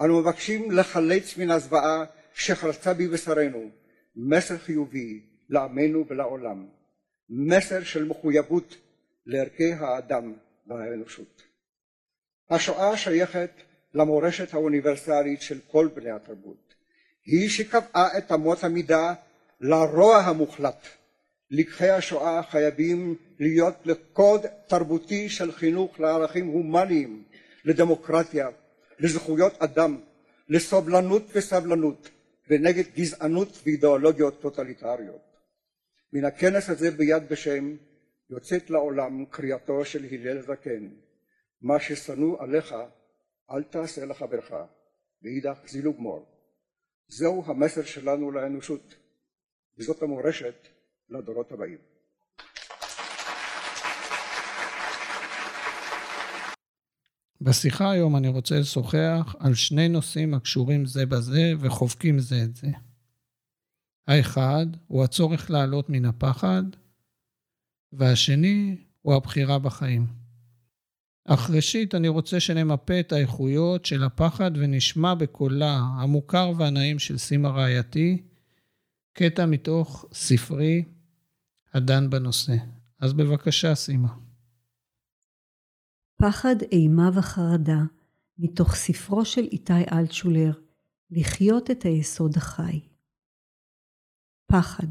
אנו 0.00 0.20
מבקשים 0.20 0.70
לחלץ 0.70 1.36
מן 1.36 1.50
הזוועה 1.50 2.04
שחרצה 2.34 2.94
בבשרנו 2.94 3.70
מסר 4.16 4.58
חיובי 4.58 5.20
לעמנו 5.48 6.04
ולעולם, 6.08 6.66
מסר 7.28 7.82
של 7.82 8.04
מחויבות 8.04 8.76
לערכי 9.26 9.72
האדם 9.72 10.32
והאנושות. 10.66 11.42
השואה 12.50 12.96
שייכת 12.96 13.50
למורשת 13.94 14.54
האוניברסלית 14.54 15.42
של 15.42 15.58
כל 15.70 15.88
בני 15.94 16.10
התרבות. 16.10 16.74
היא 17.26 17.48
שקבעה 17.48 18.18
את 18.18 18.32
אמות 18.32 18.64
המידה 18.64 19.14
לרוע 19.60 20.16
המוחלט 20.16 20.86
לקחי 21.50 21.90
השואה 21.90 22.42
חייבים 22.42 23.16
להיות 23.38 23.74
לקוד 23.84 24.46
תרבותי 24.66 25.28
של 25.28 25.52
חינוך 25.52 26.00
לערכים 26.00 26.46
הומניים, 26.46 27.24
לדמוקרטיה, 27.64 28.48
לזכויות 28.98 29.62
אדם, 29.62 30.00
לסובלנות 30.48 31.22
וסבלנות, 31.32 32.10
ונגד 32.50 32.84
גזענות 32.96 33.60
ואידיאולוגיות 33.64 34.40
טוטליטריות. 34.40 35.34
מן 36.12 36.24
הכנס 36.24 36.70
הזה 36.70 36.90
ביד 36.90 37.22
ושם 37.28 37.76
יוצאת 38.30 38.70
לעולם 38.70 39.24
קריאתו 39.24 39.84
של 39.84 40.06
הלל 40.10 40.40
זקן, 40.40 40.88
מה 41.62 41.80
ששנוא 41.80 42.42
עליך 42.42 42.74
אל 43.50 43.62
תעשה 43.62 44.04
לחברך, 44.04 44.52
ואידך 45.22 45.58
זילוג 45.66 45.96
מור. 45.98 46.26
זהו 47.08 47.44
המסר 47.46 47.82
שלנו 47.82 48.30
לאנושות, 48.30 48.94
וזאת 49.78 50.02
המורשת 50.02 50.68
לדורות 51.10 51.52
הבאים. 51.52 51.78
בשיחה 57.40 57.90
היום 57.90 58.16
אני 58.16 58.28
רוצה 58.28 58.60
לשוחח 58.60 59.34
על 59.38 59.54
שני 59.54 59.88
נושאים 59.88 60.34
הקשורים 60.34 60.86
זה 60.86 61.06
בזה 61.06 61.52
וחובקים 61.60 62.18
זה 62.18 62.42
את 62.44 62.56
זה. 62.56 62.68
האחד 64.08 64.66
הוא 64.86 65.04
הצורך 65.04 65.50
לעלות 65.50 65.90
מן 65.90 66.04
הפחד, 66.04 66.62
והשני 67.92 68.76
הוא 69.02 69.14
הבחירה 69.14 69.58
בחיים. 69.58 70.06
אך 71.24 71.50
ראשית 71.50 71.94
אני 71.94 72.08
רוצה 72.08 72.40
שנמפה 72.40 73.00
את 73.00 73.12
האיכויות 73.12 73.84
של 73.84 74.04
הפחד 74.04 74.50
ונשמע 74.54 75.14
בקולה 75.14 75.76
המוכר 75.76 76.52
והנעים 76.56 76.98
של 76.98 77.18
סימה 77.18 77.48
רעייתי, 77.48 78.22
קטע 79.12 79.46
מתוך 79.46 80.06
ספרי 80.12 80.84
הדן 81.74 82.10
בנושא. 82.10 82.56
אז 83.00 83.12
בבקשה, 83.12 83.74
סימה. 83.74 84.16
פחד, 86.22 86.56
אימה 86.72 87.10
וחרדה, 87.18 87.80
מתוך 88.38 88.74
ספרו 88.74 89.24
של 89.24 89.40
איתי 89.40 89.72
אלטשולר, 89.92 90.52
לחיות 91.10 91.70
את 91.70 91.82
היסוד 91.82 92.36
החי. 92.36 92.80
פחד 94.52 94.86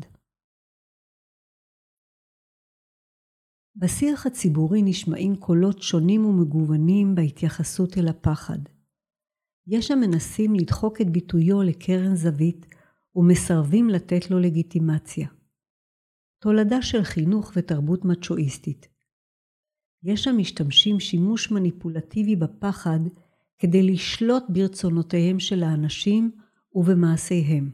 בשיח 3.76 4.26
הציבורי 4.26 4.82
נשמעים 4.82 5.36
קולות 5.36 5.82
שונים 5.82 6.26
ומגוונים 6.26 7.16
בהתייחסות 7.16 7.98
אל 7.98 8.08
הפחד. 8.08 8.60
יש 9.68 9.92
המנסים 9.92 10.56
לדחוק 10.56 11.02
את 11.02 11.10
ביטויו 11.10 11.62
לקרן 11.62 12.16
זווית 12.16 12.66
ומסרבים 13.16 13.90
לתת 13.90 14.32
לו 14.32 14.40
לגיטימציה. 14.40 15.28
תולדה 16.44 16.82
של 16.82 17.04
חינוך 17.04 17.52
ותרבות 17.56 18.06
מצ'ואיסטית. 18.06 18.88
יש 20.04 20.28
המשתמשים 20.28 21.00
שימוש 21.00 21.52
מניפולטיבי 21.52 22.36
בפחד 22.36 23.00
כדי 23.58 23.84
לשלוט 23.84 24.44
ברצונותיהם 24.50 25.40
של 25.40 25.64
האנשים 25.64 26.32
ובמעשיהם. 26.76 27.72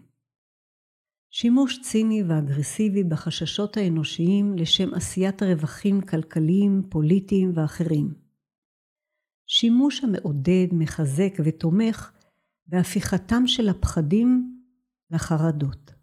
שימוש 1.30 1.80
ציני 1.82 2.24
ואגרסיבי 2.24 3.04
בחששות 3.04 3.78
האנושיים 3.78 4.58
לשם 4.58 4.94
עשיית 4.94 5.44
רווחים 5.44 6.02
כלכליים, 6.02 6.84
פוליטיים 6.90 7.52
ואחרים. 7.56 8.14
שימוש 9.48 10.04
המעודד, 10.04 10.68
מחזק 10.72 11.34
ותומך 11.46 12.12
בהפיכתם 12.68 13.48
של 13.48 13.70
הפחדים 13.70 14.60
לחרדות. 15.12 15.99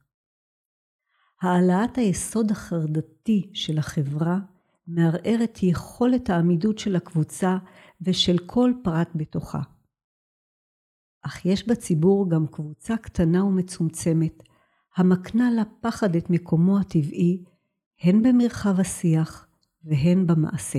העלאת 1.40 1.98
היסוד 1.98 2.50
החרדתי 2.50 3.50
של 3.54 3.78
החברה 3.78 4.38
מערער 4.86 5.44
את 5.44 5.62
יכולת 5.62 6.30
העמידות 6.30 6.78
של 6.78 6.96
הקבוצה 6.96 7.58
ושל 8.00 8.36
כל 8.46 8.72
פרט 8.84 9.08
בתוכה. 9.14 9.60
אך 11.22 11.46
יש 11.46 11.68
בציבור 11.68 12.30
גם 12.30 12.46
קבוצה 12.46 12.96
קטנה 12.96 13.44
ומצומצמת, 13.44 14.42
המקנה 14.96 15.50
לפחד 15.50 16.16
את 16.16 16.30
מקומו 16.30 16.78
הטבעי, 16.78 17.44
הן 18.00 18.22
במרחב 18.22 18.80
השיח 18.80 19.48
והן 19.84 20.26
במעשה. 20.26 20.78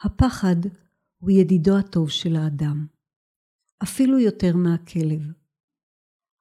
הפחד 0.00 0.56
הוא 1.18 1.30
ידידו 1.30 1.78
הטוב 1.78 2.10
של 2.10 2.36
האדם, 2.36 2.86
אפילו 3.82 4.18
יותר 4.18 4.56
מהכלב. 4.56 5.32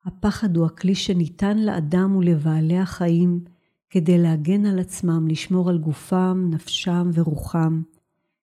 הפחד 0.07 0.57
הוא 0.57 0.65
הכלי 0.65 0.95
שניתן 0.95 1.57
לאדם 1.57 2.15
ולבעלי 2.15 2.77
החיים 2.77 3.43
כדי 3.89 4.17
להגן 4.17 4.65
על 4.65 4.79
עצמם, 4.79 5.27
לשמור 5.27 5.69
על 5.69 5.77
גופם, 5.77 6.47
נפשם 6.51 7.09
ורוחם, 7.13 7.81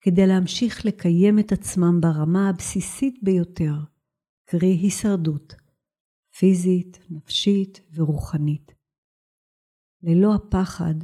כדי 0.01 0.27
להמשיך 0.27 0.85
לקיים 0.85 1.39
את 1.39 1.51
עצמם 1.51 2.01
ברמה 2.01 2.49
הבסיסית 2.49 3.19
ביותר, 3.23 3.73
קרי 4.45 4.67
הישרדות, 4.67 5.55
פיזית, 6.37 6.99
נפשית 7.09 7.81
ורוחנית. 7.93 8.73
ללא 10.03 10.35
הפחד, 10.35 10.95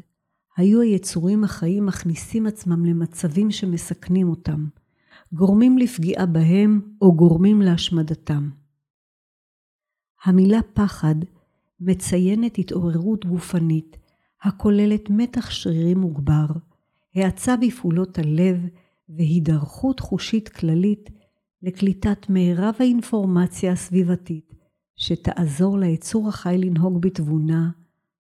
היו 0.57 0.81
היצורים 0.81 1.43
החיים 1.43 1.85
מכניסים 1.85 2.47
עצמם 2.47 2.85
למצבים 2.85 3.51
שמסכנים 3.51 4.29
אותם, 4.29 4.65
גורמים 5.33 5.77
לפגיעה 5.77 6.25
בהם 6.25 6.81
או 7.01 7.15
גורמים 7.15 7.61
להשמדתם. 7.61 8.62
המילה 10.23 10.59
פחד 10.73 11.15
מציינת 11.79 12.57
התעוררות 12.57 13.25
גופנית 13.25 13.97
הכוללת 14.43 15.09
מתח 15.09 15.49
שרירי 15.49 15.93
מוגבר, 15.93 16.45
האצה 17.15 17.55
בפעולות 17.57 18.17
הלב 18.17 18.57
והידרכות 19.09 19.99
חושית 19.99 20.49
כללית 20.49 21.09
לקליטת 21.61 22.29
מירב 22.29 22.75
האינפורמציה 22.79 23.71
הסביבתית 23.71 24.53
שתעזור 24.95 25.77
ליצור 25.79 26.29
החי 26.29 26.57
לנהוג 26.57 27.01
בתבונה, 27.01 27.69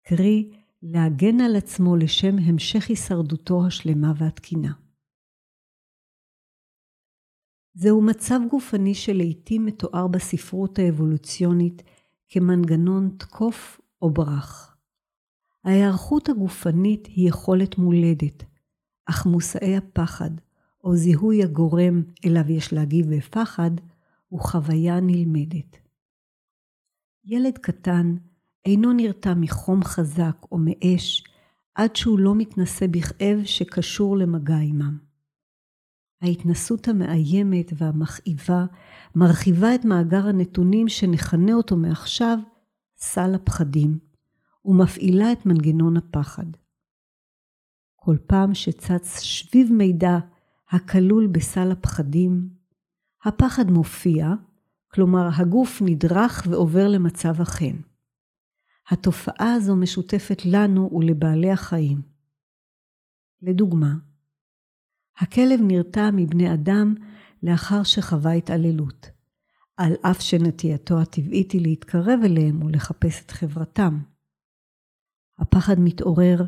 קרי 0.07 0.51
להגן 0.83 1.41
על 1.41 1.57
עצמו 1.57 1.97
לשם 1.97 2.39
המשך 2.39 2.89
הישרדותו 2.89 3.67
השלמה 3.67 4.13
והתקינה. 4.17 4.73
זהו 7.81 8.03
מצב 8.03 8.41
גופני 8.51 8.95
שלעיתים 8.95 9.67
מתואר 9.67 10.07
בספרות 10.07 10.79
האבולוציונית 10.79 11.83
כמנגנון 12.29 13.11
תקוף 13.19 13.81
או 14.03 14.11
ברח. 14.11 14.77
ההיערכות 15.65 16.29
הגופנית 16.29 17.07
היא 17.07 17.29
יכולת 17.29 17.79
מולדת, 17.79 18.45
אך 19.07 19.27
מושאי 19.27 19.77
הפחד, 19.77 20.31
או 20.85 20.97
זיהוי 20.97 21.43
הגורם 21.43 22.03
אליו 22.27 22.51
יש 22.51 22.73
להגיב 22.73 23.17
בפחד, 23.17 23.71
הוא 24.29 24.41
חוויה 24.41 25.01
נלמדת. 25.01 25.77
ילד 27.25 27.59
קטן 27.59 28.17
אינו 28.65 28.93
נרתע 28.93 29.35
מחום 29.35 29.85
חזק 29.85 30.37
או 30.53 30.59
מאש 30.61 31.25
עד 31.75 31.97
שהוא 31.97 32.19
לא 32.19 32.35
מתנשא 32.35 32.87
בכאב 32.87 33.45
שקשור 33.45 34.17
למגע 34.17 34.57
עמם. 34.57 35.08
ההתנסות 36.23 36.89
המאיימת 36.89 37.73
והמכאיבה 37.77 38.65
מרחיבה 39.15 39.75
את 39.75 39.85
מאגר 39.85 40.27
הנתונים 40.27 40.89
שנכנה 40.89 41.53
אותו 41.53 41.77
מעכשיו 41.77 42.39
סל 42.97 43.35
הפחדים, 43.35 43.99
ומפעילה 44.65 45.33
את 45.33 45.47
מנגנון 45.47 45.97
הפחד. 45.97 46.47
כל 47.97 48.17
פעם 48.27 48.55
שצץ 48.55 49.21
שביב 49.21 49.73
מידע 49.73 50.19
הכלול 50.69 51.27
בסל 51.27 51.71
הפחדים, 51.73 52.49
הפחד 53.25 53.71
מופיע, 53.71 54.35
כלומר 54.93 55.29
הגוף 55.37 55.83
נדרך 55.85 56.47
ועובר 56.51 56.89
למצב 56.89 57.41
החן. 57.41 57.77
התופעה 58.91 59.55
הזו 59.55 59.77
משותפת 59.77 60.43
לנו 60.45 60.91
ולבעלי 60.93 61.51
החיים. 61.51 62.03
לדוגמה, 63.43 63.95
הכלב 65.21 65.61
נרתע 65.63 66.11
מבני 66.13 66.55
אדם 66.55 66.95
לאחר 67.43 67.83
שחווה 67.83 68.33
התעללות, 68.33 69.11
על 69.77 69.93
אף 70.03 70.21
שנטייתו 70.21 71.01
הטבעית 71.01 71.53
היא 71.53 71.63
להתקרב 71.63 72.21
אליהם 72.25 72.63
ולחפש 72.63 73.23
את 73.25 73.31
חברתם. 73.31 73.99
הפחד 75.39 75.81
מתעורר 75.81 76.43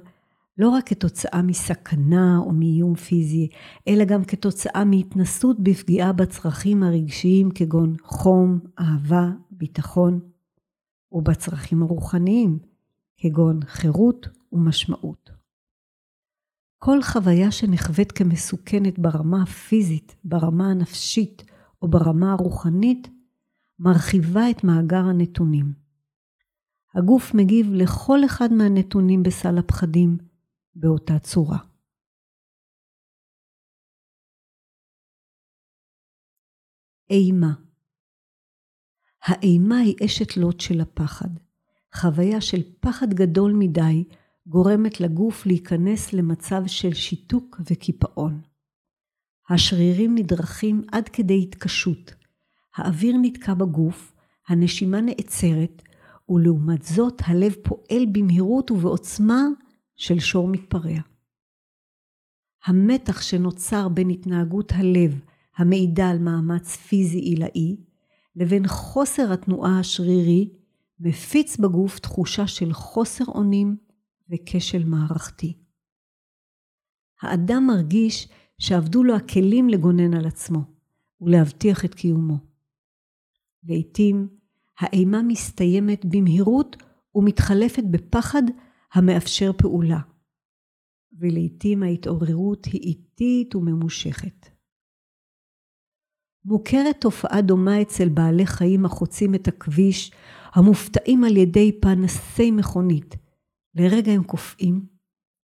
לא 0.59 0.69
רק 0.69 0.89
כתוצאה 0.89 1.43
מסכנה 1.43 2.39
או 2.39 2.53
מאיום 2.53 2.95
פיזי, 2.95 3.49
אלא 3.89 4.05
גם 4.05 4.25
כתוצאה 4.25 4.85
מהתנסות 4.85 5.61
בפגיעה 5.61 6.13
בצרכים 6.13 6.83
הרגשיים 6.83 7.51
כגון 7.51 7.97
חום, 8.03 8.59
אהבה, 8.79 9.31
ביטחון, 9.51 10.21
או 11.13 11.23
בצרכים 11.23 11.83
הרוחניים 11.83 12.59
כגון 13.19 13.61
חירות 13.65 14.29
ומשמעות. 14.53 15.40
כל 16.83 17.03
חוויה 17.03 17.51
שנחווית 17.51 18.13
כמסוכנת 18.13 18.99
ברמה 18.99 19.43
הפיזית, 19.43 20.17
ברמה 20.25 20.71
הנפשית 20.71 21.43
או 21.83 21.89
ברמה 21.89 22.33
הרוחנית, 22.33 23.09
מרחיבה 23.79 24.51
את 24.51 24.65
מאגר 24.65 25.05
הנתונים. 25.11 25.73
הגוף 26.95 27.35
מגיב 27.35 27.67
לכל 27.73 28.19
אחד 28.25 28.49
מהנתונים 28.53 29.23
בסל 29.23 29.59
הפחדים 29.59 30.19
באותה 30.75 31.19
צורה. 31.19 31.59
אימה 37.11 37.53
האימה 39.23 39.79
היא 39.79 39.97
אשת 40.05 40.37
לוט 40.37 40.61
של 40.61 40.81
הפחד. 40.81 41.29
חוויה 41.95 42.41
של 42.41 42.63
פחד 42.81 43.15
גדול 43.15 43.53
מדי 43.59 44.05
גורמת 44.47 45.01
לגוף 45.01 45.47
להיכנס 45.47 46.13
למצב 46.13 46.63
של 46.67 46.95
שיתוק 46.95 47.61
וקיפאון. 47.71 48.41
השרירים 49.51 50.15
נדרכים 50.15 50.83
עד 50.93 51.09
כדי 51.09 51.43
התקשות. 51.43 52.15
האוויר 52.77 53.17
נתקע 53.23 53.55
בגוף, 53.55 54.13
הנשימה 54.49 55.01
נעצרת, 55.01 55.83
ולעומת 56.29 56.83
זאת 56.83 57.23
הלב 57.25 57.55
פועל 57.63 58.07
במהירות 58.13 58.71
ובעוצמה 58.71 59.43
של 59.97 60.19
שור 60.19 60.49
מתפרע. 60.49 61.01
המתח 62.65 63.23
שנוצר 63.23 63.89
בין 63.89 64.11
התנהגות 64.11 64.73
הלב 64.73 65.21
המעידה 65.57 66.11
על 66.11 66.19
מאמץ 66.19 66.77
פיזי 66.77 67.19
עילאי 67.19 67.77
לבין 68.37 68.67
חוסר 68.67 69.33
התנועה 69.33 69.79
השרירי 69.81 70.49
מפיץ 71.01 71.57
בגוף 71.57 71.99
תחושה 71.99 72.47
של 72.47 72.73
חוסר 72.73 73.25
אונים 73.29 73.77
וכשל 74.31 74.85
מערכתי. 74.85 75.59
האדם 77.23 77.67
מרגיש 77.67 78.29
שאבדו 78.59 79.05
לו 79.05 79.17
הכלים 79.17 79.69
לגונן 79.69 80.15
על 80.15 80.27
עצמו 80.27 80.61
ולהבטיח 81.21 81.85
את 81.85 81.95
קיומו. 81.95 82.37
לעתים 83.65 84.29
האימה 84.79 85.23
מסתיימת 85.23 86.05
במהירות 86.05 86.77
ומתחלפת 87.15 87.83
בפחד 87.91 88.43
המאפשר 88.93 89.53
פעולה, 89.53 90.01
ולעתים 91.13 91.83
ההתעוררות 91.83 92.65
היא 92.65 92.81
איטית 92.81 93.55
וממושכת. 93.55 94.51
מוכרת 96.45 97.01
תופעה 97.01 97.43
דומה 97.43 97.83
אצל 97.83 98.09
בעלי 98.09 98.47
חיים 98.47 98.85
החוצים 98.85 99.35
את 99.35 99.49
הכביש, 99.49 100.13
המופתעים 100.53 101.25
על 101.25 101.37
ידי 101.37 101.81
פנסי 101.81 102.51
מכונית, 102.51 103.17
לרגע 103.75 104.13
הם 104.13 104.25
קופאים, 104.25 104.87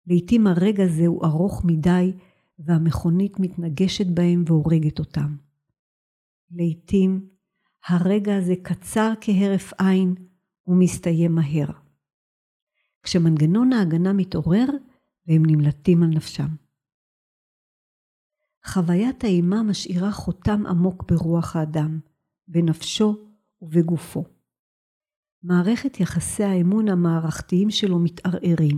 לעתים 0.08 0.48
הרגע 0.48 0.84
הזה 0.84 1.08
הוא 1.08 1.26
ארוך 1.26 1.66
מדי 1.66 2.14
והמכונית 2.60 3.40
מתנגשת 3.40 4.08
בהם 4.08 4.44
והורגת 4.48 5.00
אותם. 5.00 5.36
לעתים 6.52 7.30
הרגע 7.88 8.38
הזה 8.38 8.54
קצר 8.64 9.14
כהרף 9.22 9.74
עין 9.78 10.16
ומסתיים 10.68 11.36
מהר. 11.36 11.70
כשמנגנון 13.04 13.74
ההגנה 13.74 14.14
מתעורר 14.14 14.66
והם 15.28 15.44
נמלטים 15.46 16.04
על 16.04 16.10
נפשם. 16.10 16.48
חוויית 18.66 19.24
האימה 19.24 19.64
משאירה 19.64 20.12
חותם 20.12 20.66
עמוק 20.66 21.12
ברוח 21.12 21.56
האדם, 21.56 22.00
בנפשו 22.48 23.28
ובגופו. 23.62 24.33
מערכת 25.44 26.00
יחסי 26.00 26.44
האמון 26.44 26.90
המערכתיים 26.90 27.70
שלו 27.70 28.00
מתערערים. 28.00 28.78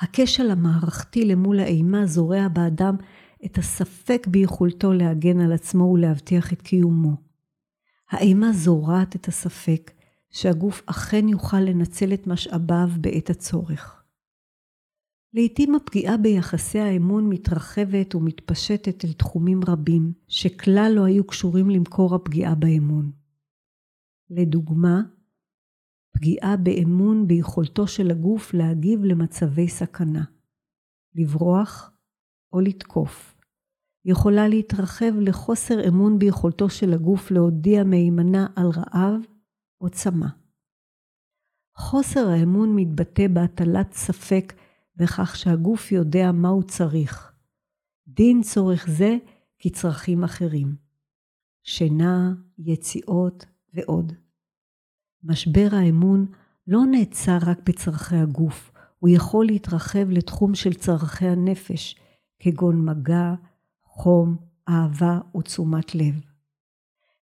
הכשל 0.00 0.50
המערכתי 0.50 1.24
למול 1.24 1.60
האימה 1.60 2.06
זורע 2.06 2.48
באדם 2.48 2.96
את 3.44 3.58
הספק 3.58 4.26
ביכולתו 4.26 4.92
להגן 4.92 5.40
על 5.40 5.52
עצמו 5.52 5.84
ולהבטיח 5.84 6.52
את 6.52 6.62
קיומו. 6.62 7.16
האימה 8.10 8.52
זורעת 8.52 9.16
את 9.16 9.28
הספק 9.28 9.90
שהגוף 10.30 10.82
אכן 10.86 11.28
יוכל 11.28 11.60
לנצל 11.60 12.14
את 12.14 12.26
משאביו 12.26 12.88
בעת 13.00 13.30
הצורך. 13.30 14.02
לעתים 15.34 15.74
הפגיעה 15.74 16.16
ביחסי 16.16 16.78
האמון 16.78 17.28
מתרחבת 17.28 18.14
ומתפשטת 18.14 19.04
אל 19.04 19.12
תחומים 19.12 19.60
רבים, 19.68 20.12
שכלל 20.28 20.92
לא 20.94 21.04
היו 21.04 21.26
קשורים 21.26 21.70
למקור 21.70 22.14
הפגיעה 22.14 22.54
באמון. 22.54 23.25
לדוגמה, 24.30 25.02
פגיעה 26.12 26.56
באמון 26.56 27.26
ביכולתו 27.26 27.86
של 27.86 28.10
הגוף 28.10 28.54
להגיב 28.54 29.04
למצבי 29.04 29.68
סכנה, 29.68 30.24
לברוח 31.14 31.90
או 32.52 32.60
לתקוף. 32.60 33.36
יכולה 34.04 34.48
להתרחב 34.48 35.12
לחוסר 35.20 35.88
אמון 35.88 36.18
ביכולתו 36.18 36.70
של 36.70 36.92
הגוף 36.92 37.30
להודיע 37.30 37.84
מהימנה 37.84 38.46
על 38.56 38.66
רעב 38.66 39.20
או 39.80 39.90
צמא. 39.90 40.26
חוסר 41.76 42.28
האמון 42.28 42.76
מתבטא 42.76 43.26
בהטלת 43.28 43.92
ספק 43.92 44.52
בכך 44.96 45.36
שהגוף 45.36 45.92
יודע 45.92 46.32
מה 46.32 46.48
הוא 46.48 46.62
צריך. 46.62 47.32
דין 48.08 48.42
צורך 48.42 48.86
זה 48.88 49.16
כצרכים 49.58 50.24
אחרים. 50.24 50.76
שינה, 51.62 52.34
יציאות 52.58 53.46
ועוד. 53.76 54.12
משבר 55.24 55.68
האמון 55.72 56.26
לא 56.66 56.80
נעצר 56.90 57.38
רק 57.46 57.58
בצרכי 57.64 58.16
הגוף, 58.16 58.72
הוא 58.98 59.10
יכול 59.10 59.46
להתרחב 59.46 60.10
לתחום 60.10 60.54
של 60.54 60.74
צרכי 60.74 61.26
הנפש, 61.26 61.96
כגון 62.38 62.84
מגע, 62.84 63.34
חום, 63.84 64.36
אהבה 64.68 65.20
ותשומת 65.36 65.94
לב. 65.94 66.20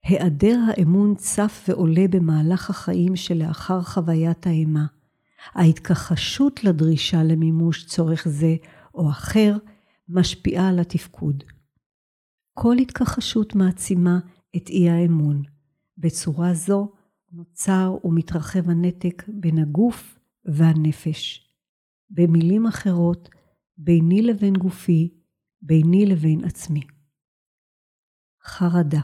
היעדר 0.05 0.61
האמון 0.69 1.15
צף 1.15 1.65
ועולה 1.69 2.09
במהלך 2.11 2.71
החיים 2.71 3.17
שלאחר 3.17 3.83
חוויית 3.83 4.47
האימה. 4.47 4.87
ההתכחשות 5.53 6.65
לדרישה 6.65 7.23
למימוש 7.23 7.87
צורך 7.87 8.29
זה 8.29 8.57
או 8.95 9.11
אחר 9.11 9.57
משפיעה 10.09 10.69
על 10.69 10.79
התפקוד. 10.79 11.45
כל 12.55 12.77
התכחשות 12.79 13.55
מעצימה 13.55 14.19
את 14.57 14.69
אי 14.69 14.91
האמון. 14.91 15.43
בצורה 15.99 16.55
זו 16.55 16.93
נוצר 17.33 17.97
ומתרחב 18.05 18.71
הנתק 18.71 19.23
בין 19.29 19.59
הגוף 19.59 20.19
והנפש. 20.45 21.49
במילים 22.11 22.67
אחרות, 22.67 23.29
ביני 23.77 24.23
לבין 24.23 24.55
גופי, 24.57 25.15
ביני 25.63 26.07
לבין 26.07 26.45
עצמי. 26.45 26.81
חרדה 28.43 29.01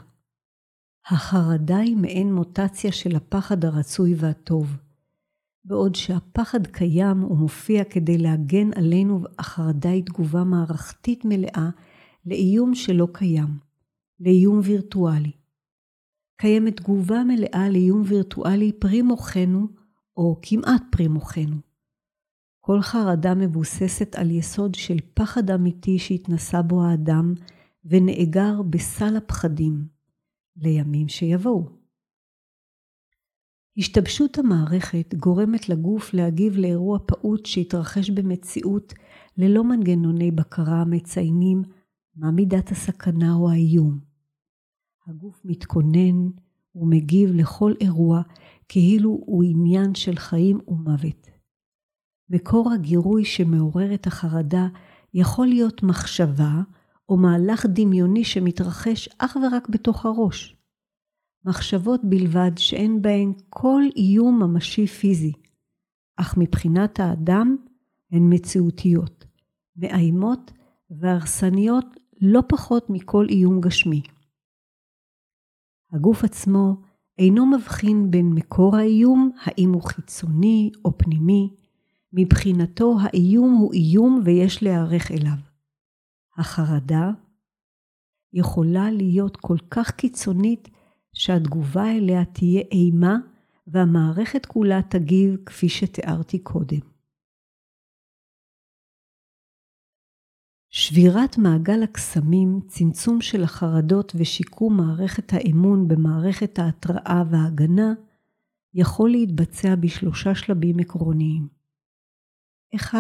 החרדה 1.07 1.79
היא 1.79 1.97
מעין 1.97 2.35
מוטציה 2.35 2.93
של 2.93 3.17
הפחד 3.17 3.65
הרצוי 3.65 4.15
והטוב. 4.17 4.77
בעוד 5.65 5.95
שהפחד 5.95 6.67
קיים 6.67 7.25
ומופיע 7.25 7.85
כדי 7.85 8.19
להגן 8.19 8.71
עלינו, 8.75 9.23
החרדה 9.39 9.91
היא 9.91 10.05
תגובה 10.05 10.45
מערכתית 10.45 11.25
מלאה 11.25 11.71
לאיום 12.27 12.75
שלא 12.75 13.09
קיים, 13.13 13.59
לאיום 14.21 14.61
וירטואלי. 14.65 15.33
קיימת 16.41 16.77
תגובה 16.77 17.25
מלאה 17.25 17.69
לאיום 17.69 18.03
וירטואלי 18.07 18.73
פרי 18.73 19.03
מוחנו, 19.03 19.67
או 20.17 20.39
כמעט 20.43 20.83
פרי 20.91 21.09
מוחנו. 21.09 21.57
כל 22.61 22.81
חרדה 22.81 23.35
מבוססת 23.35 24.15
על 24.15 24.31
יסוד 24.31 24.75
של 24.75 24.97
פחד 25.15 25.51
אמיתי 25.51 25.99
שהתנסה 25.99 26.63
בו 26.63 26.85
האדם 26.85 27.35
ונאגר 27.85 28.63
בסל 28.71 29.17
הפחדים, 29.17 29.85
לימים 30.57 31.09
שיבואו. 31.09 31.69
השתבשות 33.77 34.39
המערכת 34.39 35.15
גורמת 35.15 35.69
לגוף 35.69 36.15
להגיב 36.15 36.57
לאירוע 36.57 36.99
פעוט 37.07 37.47
שהתרחש 37.47 38.11
במציאות 38.11 38.93
ללא 39.37 39.65
מנגנוני 39.65 40.31
בקרה 40.31 40.81
המציינים 40.81 41.63
מה 42.17 42.31
מידת 42.31 42.71
הסכנה 42.71 43.35
או 43.35 43.51
האיום. 43.51 44.10
הגוף 45.07 45.41
מתכונן 45.45 46.31
ומגיב 46.75 47.31
לכל 47.35 47.73
אירוע 47.81 48.23
כאילו 48.69 49.11
הוא 49.27 49.45
עניין 49.45 49.95
של 49.95 50.17
חיים 50.17 50.59
ומוות. 50.69 51.31
מקור 52.31 52.73
הגירוי 52.73 53.25
שמעורר 53.25 53.95
את 53.95 54.07
החרדה 54.07 54.67
יכול 55.15 55.47
להיות 55.47 55.83
מחשבה 55.83 56.63
או 57.09 57.17
מהלך 57.17 57.67
דמיוני 57.67 58.25
שמתרחש 58.25 59.09
אך 59.19 59.37
ורק 59.37 59.69
בתוך 59.69 60.07
הראש. 60.07 60.57
מחשבות 61.45 62.01
בלבד 62.05 62.51
שאין 62.57 63.03
בהן 63.03 63.33
כל 63.49 63.83
איום 63.97 64.43
ממשי 64.43 64.87
פיזי, 64.87 65.33
אך 66.17 66.35
מבחינת 66.37 67.01
האדם 67.01 67.57
הן 68.13 68.35
מציאותיות, 68.35 69.25
מאיימות 69.77 70.53
והרסניות 70.91 71.87
לא 72.21 72.43
פחות 72.49 72.91
מכל 72.91 73.27
איום 73.29 73.61
גשמי. 73.61 74.03
הגוף 75.93 76.25
עצמו 76.25 76.77
אינו 77.19 77.47
מבחין 77.47 78.11
בין 78.11 78.27
מקור 78.27 78.77
האיום, 78.77 79.31
האם 79.43 79.73
הוא 79.73 79.83
חיצוני 79.83 80.71
או 80.85 80.99
פנימי, 80.99 81.55
מבחינתו 82.13 82.97
האיום 83.01 83.55
הוא 83.55 83.73
איום 83.73 84.23
ויש 84.25 84.63
להיערך 84.63 85.11
אליו. 85.11 85.39
החרדה 86.37 87.11
יכולה 88.33 88.91
להיות 88.91 89.37
כל 89.37 89.57
כך 89.71 89.91
קיצונית 89.91 90.69
שהתגובה 91.13 91.91
אליה 91.91 92.25
תהיה 92.25 92.63
אימה 92.73 93.17
והמערכת 93.67 94.47
כולה 94.47 94.81
תגיב 94.83 95.37
כפי 95.47 95.69
שתיארתי 95.69 96.39
קודם. 96.39 96.81
שבירת 100.73 101.39
מעגל 101.39 101.83
הקסמים, 101.83 102.61
צמצום 102.69 103.21
של 103.21 103.43
החרדות 103.43 104.13
ושיקום 104.17 104.77
מערכת 104.77 105.33
האמון 105.33 105.89
במערכת 105.89 106.59
ההתראה 106.59 107.23
וההגנה 107.31 107.93
יכול 108.75 109.11
להתבצע 109.11 109.75
בשלושה 109.81 110.35
שלבים 110.35 110.79
עקרוניים. 110.79 111.49
1. 112.77 112.99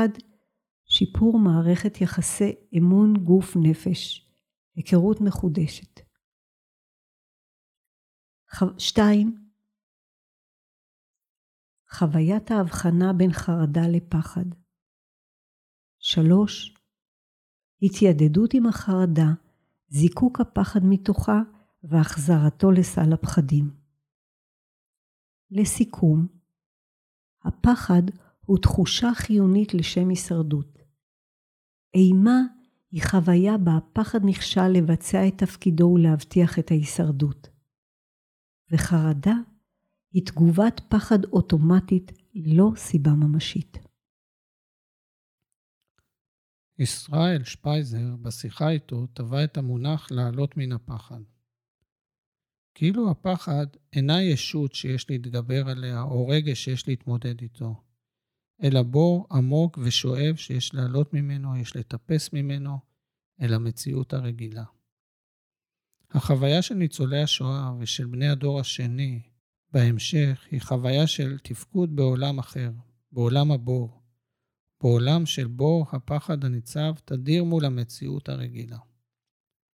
שיפור 0.84 1.38
מערכת 1.38 2.00
יחסי 2.00 2.54
אמון 2.78 3.14
גוף-נפש, 3.24 4.30
היכרות 4.74 5.20
מחודשת. 5.20 6.00
2. 8.78 9.48
חוויית 11.90 12.50
ההבחנה 12.50 13.12
בין 13.12 13.32
חרדה 13.32 13.88
לפחד. 13.88 14.44
3. 15.98 16.79
התיידדות 17.82 18.54
עם 18.54 18.66
החרדה, 18.66 19.32
זיקוק 19.88 20.40
הפחד 20.40 20.80
מתוכה 20.84 21.42
והחזרתו 21.82 22.70
לסל 22.70 23.12
הפחדים. 23.12 23.70
לסיכום, 25.50 26.26
הפחד 27.44 28.02
הוא 28.46 28.58
תחושה 28.58 29.14
חיונית 29.14 29.74
לשם 29.74 30.08
הישרדות. 30.08 30.78
אימה 31.94 32.40
היא 32.90 33.02
חוויה 33.02 33.58
בה 33.58 33.76
הפחד 33.76 34.18
נכשל 34.24 34.68
לבצע 34.68 35.28
את 35.28 35.38
תפקידו 35.38 35.84
ולהבטיח 35.84 36.58
את 36.58 36.70
ההישרדות. 36.70 37.48
וחרדה 38.72 39.34
היא 40.12 40.26
תגובת 40.26 40.80
פחד 40.88 41.24
אוטומטית 41.24 42.12
ללא 42.34 42.72
סיבה 42.76 43.10
ממשית. 43.10 43.89
ישראל 46.80 47.44
שפייזר, 47.44 48.16
בשיחה 48.22 48.70
איתו, 48.70 49.06
טבע 49.06 49.44
את 49.44 49.56
המונח 49.56 50.10
לעלות 50.10 50.56
מן 50.56 50.72
הפחד. 50.72 51.20
כאילו 52.74 53.10
הפחד 53.10 53.66
אינה 53.92 54.22
ישות 54.22 54.74
שיש 54.74 55.10
להתגבר 55.10 55.68
עליה 55.68 56.02
או 56.02 56.28
רגש 56.28 56.64
שיש 56.64 56.88
להתמודד 56.88 57.40
איתו, 57.40 57.82
אלא 58.62 58.82
בור 58.82 59.26
עמוק 59.30 59.78
ושואב 59.82 60.36
שיש 60.36 60.74
לעלות 60.74 61.14
ממנו, 61.14 61.56
יש 61.56 61.76
לטפס 61.76 62.32
ממנו 62.32 62.78
אל 63.40 63.54
המציאות 63.54 64.12
הרגילה. 64.12 64.64
החוויה 66.10 66.62
של 66.62 66.74
ניצולי 66.74 67.22
השואה 67.22 67.72
ושל 67.78 68.06
בני 68.06 68.28
הדור 68.28 68.60
השני 68.60 69.22
בהמשך 69.72 70.46
היא 70.50 70.60
חוויה 70.60 71.06
של 71.06 71.38
תפקוד 71.38 71.96
בעולם 71.96 72.38
אחר, 72.38 72.70
בעולם 73.12 73.52
הבור, 73.52 73.99
בעולם 74.82 75.26
של 75.26 75.46
בור 75.46 75.86
הפחד 75.92 76.44
הניצב 76.44 76.94
תדיר 77.04 77.44
מול 77.44 77.64
המציאות 77.64 78.28
הרגילה. 78.28 78.78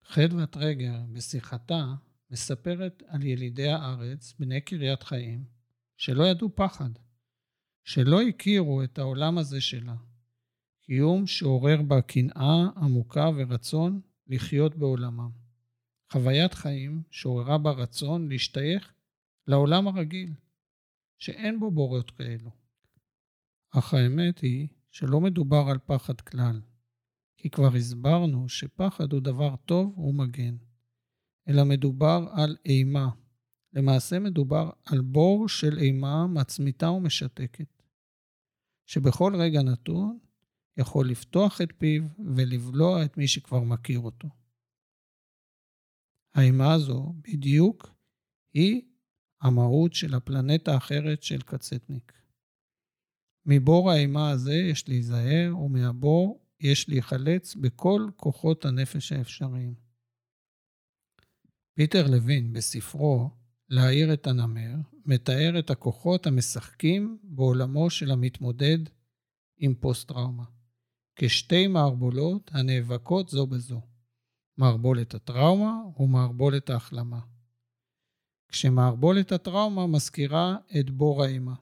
חדוה 0.04 0.46
טרגר 0.46 1.00
בשיחתה 1.12 1.94
מספרת 2.30 3.02
על 3.06 3.22
ילידי 3.22 3.68
הארץ, 3.68 4.34
בני 4.38 4.60
קריית 4.60 5.02
חיים, 5.02 5.44
שלא 5.96 6.24
ידעו 6.24 6.56
פחד, 6.56 6.90
שלא 7.84 8.22
הכירו 8.22 8.82
את 8.82 8.98
העולם 8.98 9.38
הזה 9.38 9.60
שלה. 9.60 9.96
קיום 10.82 11.26
שעורר 11.26 11.82
בה 11.82 12.02
קנאה 12.02 12.68
עמוקה 12.76 13.30
ורצון 13.36 14.00
לחיות 14.26 14.76
בעולמם. 14.76 15.30
חוויית 16.12 16.54
חיים 16.54 17.02
שעוררה 17.10 17.58
בה 17.58 17.70
רצון 17.70 18.28
להשתייך 18.28 18.92
לעולם 19.46 19.88
הרגיל, 19.88 20.32
שאין 21.18 21.60
בו 21.60 21.70
בורות 21.70 22.10
כאלו. 22.10 22.50
אך 23.70 23.94
האמת 23.94 24.38
היא 24.38 24.68
שלא 24.92 25.20
מדובר 25.20 25.64
על 25.70 25.78
פחד 25.78 26.20
כלל, 26.20 26.60
כי 27.36 27.50
כבר 27.50 27.74
הסברנו 27.76 28.48
שפחד 28.48 29.12
הוא 29.12 29.20
דבר 29.20 29.56
טוב 29.56 29.98
ומגן, 29.98 30.56
אלא 31.48 31.64
מדובר 31.64 32.26
על 32.32 32.56
אימה. 32.64 33.10
למעשה 33.72 34.18
מדובר 34.18 34.70
על 34.84 35.00
בור 35.00 35.48
של 35.48 35.78
אימה 35.78 36.26
מצמיתה 36.26 36.90
ומשתקת, 36.90 37.82
שבכל 38.86 39.32
רגע 39.36 39.62
נתון 39.62 40.18
יכול 40.76 41.10
לפתוח 41.10 41.60
את 41.60 41.68
פיו 41.78 42.02
ולבלוע 42.36 43.04
את 43.04 43.16
מי 43.16 43.28
שכבר 43.28 43.60
מכיר 43.60 44.00
אותו. 44.00 44.28
האימה 46.34 46.74
הזו 46.74 47.14
בדיוק 47.22 47.90
היא 48.54 48.82
המהות 49.40 49.94
של 49.94 50.14
הפלנטה 50.14 50.72
האחרת 50.74 51.22
של 51.22 51.42
קצטניק. 51.42 52.21
מבור 53.46 53.90
האימה 53.90 54.30
הזה 54.30 54.54
יש 54.54 54.88
להיזהר, 54.88 55.54
ומהבור 55.58 56.46
יש 56.60 56.88
להיחלץ 56.88 57.54
בכל 57.54 58.08
כוחות 58.16 58.64
הנפש 58.64 59.12
האפשריים. 59.12 59.74
פיטר 61.74 62.06
לוין, 62.06 62.52
בספרו 62.52 63.30
"להעיר 63.68 64.12
את 64.12 64.26
הנמר", 64.26 64.74
מתאר 65.06 65.58
את 65.58 65.70
הכוחות 65.70 66.26
המשחקים 66.26 67.18
בעולמו 67.22 67.90
של 67.90 68.10
המתמודד 68.10 68.78
עם 69.58 69.74
פוסט-טראומה, 69.74 70.44
כשתי 71.16 71.66
מערבולות 71.66 72.50
הנאבקות 72.54 73.28
זו 73.28 73.46
בזו, 73.46 73.80
מערבולת 74.56 75.14
הטראומה 75.14 75.74
ומערבולת 75.98 76.70
ההחלמה. 76.70 77.20
כשמערבולת 78.48 79.32
הטראומה 79.32 79.86
מזכירה 79.86 80.56
את 80.80 80.90
בור 80.90 81.24
האימה. 81.24 81.54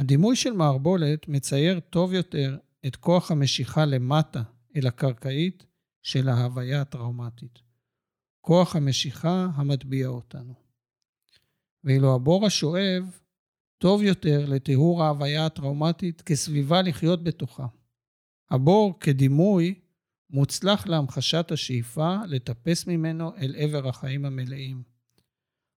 הדימוי 0.00 0.36
של 0.36 0.52
מערבולת 0.52 1.28
מצייר 1.28 1.80
טוב 1.80 2.12
יותר 2.12 2.58
את 2.86 2.96
כוח 2.96 3.30
המשיכה 3.30 3.84
למטה 3.84 4.42
אל 4.76 4.86
הקרקעית 4.86 5.66
של 6.02 6.28
ההוויה 6.28 6.80
הטראומטית. 6.80 7.58
כוח 8.40 8.76
המשיכה 8.76 9.48
המטביע 9.54 10.08
אותנו. 10.08 10.54
ואילו 11.84 12.14
הבור 12.14 12.46
השואב 12.46 13.18
טוב 13.78 14.02
יותר 14.02 14.46
לטיהור 14.48 15.02
ההוויה 15.02 15.46
הטראומטית 15.46 16.22
כסביבה 16.22 16.82
לחיות 16.82 17.24
בתוכה. 17.24 17.66
הבור 18.50 19.00
כדימוי 19.00 19.74
מוצלח 20.30 20.86
להמחשת 20.86 21.50
השאיפה 21.50 22.16
לטפס 22.26 22.86
ממנו 22.86 23.36
אל 23.36 23.54
עבר 23.58 23.88
החיים 23.88 24.24
המלאים. 24.24 24.89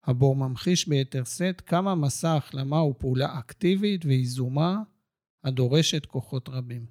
הבור 0.04 0.36
ממחיש 0.36 0.88
ביתר 0.88 1.24
שאת 1.24 1.60
כמה 1.60 1.94
מסע 1.94 2.36
החלמה 2.36 2.78
הוא 2.78 2.94
פעולה 2.98 3.38
אקטיבית 3.38 4.04
ויזומה 4.04 4.82
הדורשת 5.44 6.06
כוחות 6.06 6.48
רבים. 6.48 6.86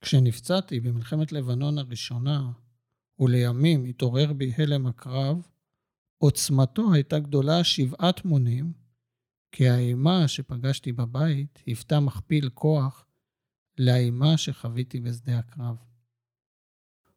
כשנפצעתי 0.00 0.80
במלחמת 0.80 1.32
לבנון 1.32 1.78
הראשונה, 1.78 2.50
ולימים 3.18 3.84
התעורר 3.84 4.32
בי 4.32 4.52
הלם 4.58 4.86
הקרב, 4.86 5.48
עוצמתו 6.18 6.92
הייתה 6.92 7.18
גדולה 7.18 7.64
שבעת 7.64 8.24
מונים, 8.24 8.72
כי 9.52 9.68
האימה 9.68 10.28
שפגשתי 10.28 10.92
בבית 10.92 11.62
היוותה 11.66 12.00
מכפיל 12.00 12.48
כוח 12.48 13.06
לאימה 13.78 14.36
שחוויתי 14.36 15.00
בשדה 15.00 15.38
הקרב. 15.38 15.76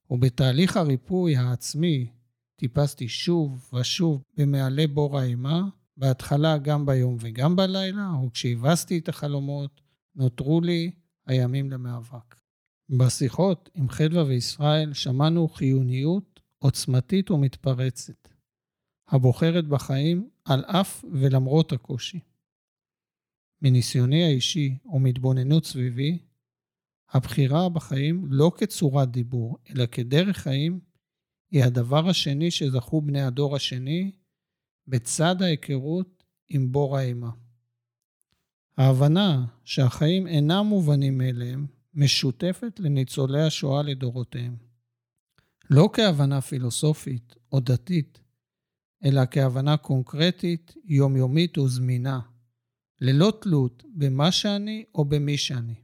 ובתהליך 0.09 0.77
הריפוי 0.77 1.35
העצמי 1.35 2.11
טיפסתי 2.55 3.07
שוב 3.07 3.69
ושוב 3.73 4.23
במעלה 4.37 4.87
בור 4.87 5.19
האימה, 5.19 5.61
בהתחלה 5.97 6.57
גם 6.57 6.85
ביום 6.85 7.17
וגם 7.19 7.55
בלילה, 7.55 8.11
וכשהבסתי 8.25 8.97
את 8.97 9.09
החלומות, 9.09 9.81
נותרו 10.15 10.61
לי 10.61 10.91
הימים 11.27 11.71
למאבק. 11.71 12.35
בשיחות 12.89 13.69
עם 13.73 13.89
חדווה 13.89 14.23
וישראל 14.23 14.93
שמענו 14.93 15.47
חיוניות 15.47 16.39
עוצמתית 16.57 17.31
ומתפרצת, 17.31 18.27
הבוחרת 19.07 19.67
בחיים 19.67 20.29
על 20.45 20.65
אף 20.65 21.05
ולמרות 21.11 21.71
הקושי. 21.71 22.19
מניסיוני 23.61 24.23
האישי 24.23 24.77
ומהתבוננות 24.85 25.65
סביבי, 25.65 26.17
הבחירה 27.09 27.69
בחיים 27.69 28.25
לא 28.29 28.51
כצורת 28.57 29.11
דיבור, 29.11 29.57
אלא 29.69 29.85
כדרך 29.85 30.37
חיים, 30.37 30.79
היא 31.55 31.63
הדבר 31.63 32.09
השני 32.09 32.51
שזכו 32.51 33.01
בני 33.01 33.21
הדור 33.21 33.55
השני 33.55 34.11
בצד 34.87 35.41
ההיכרות 35.41 36.23
עם 36.49 36.71
בור 36.71 36.97
האימה. 36.97 37.29
ההבנה 38.77 39.45
שהחיים 39.63 40.27
אינם 40.27 40.65
מובנים 40.65 41.17
מאליהם 41.17 41.67
משותפת 41.93 42.79
לניצולי 42.79 43.41
השואה 43.41 43.83
לדורותיהם. 43.83 44.55
לא 45.69 45.89
כהבנה 45.93 46.41
פילוסופית 46.41 47.35
או 47.51 47.59
דתית, 47.59 48.21
אלא 49.05 49.21
כהבנה 49.31 49.77
קונקרטית, 49.77 50.73
יומיומית 50.85 51.57
וזמינה, 51.57 52.19
ללא 53.01 53.33
תלות 53.41 53.83
במה 53.93 54.31
שאני 54.31 54.85
או 54.95 55.05
במי 55.05 55.37
שאני. 55.37 55.75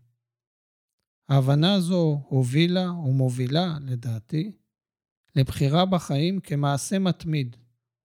ההבנה 1.30 1.74
הזו 1.74 2.22
הובילה 2.30 2.92
ומובילה, 2.92 3.78
לדעתי, 3.82 4.52
לבחירה 5.36 5.86
בחיים 5.86 6.40
כמעשה 6.40 7.00
מתמיד 7.00 7.56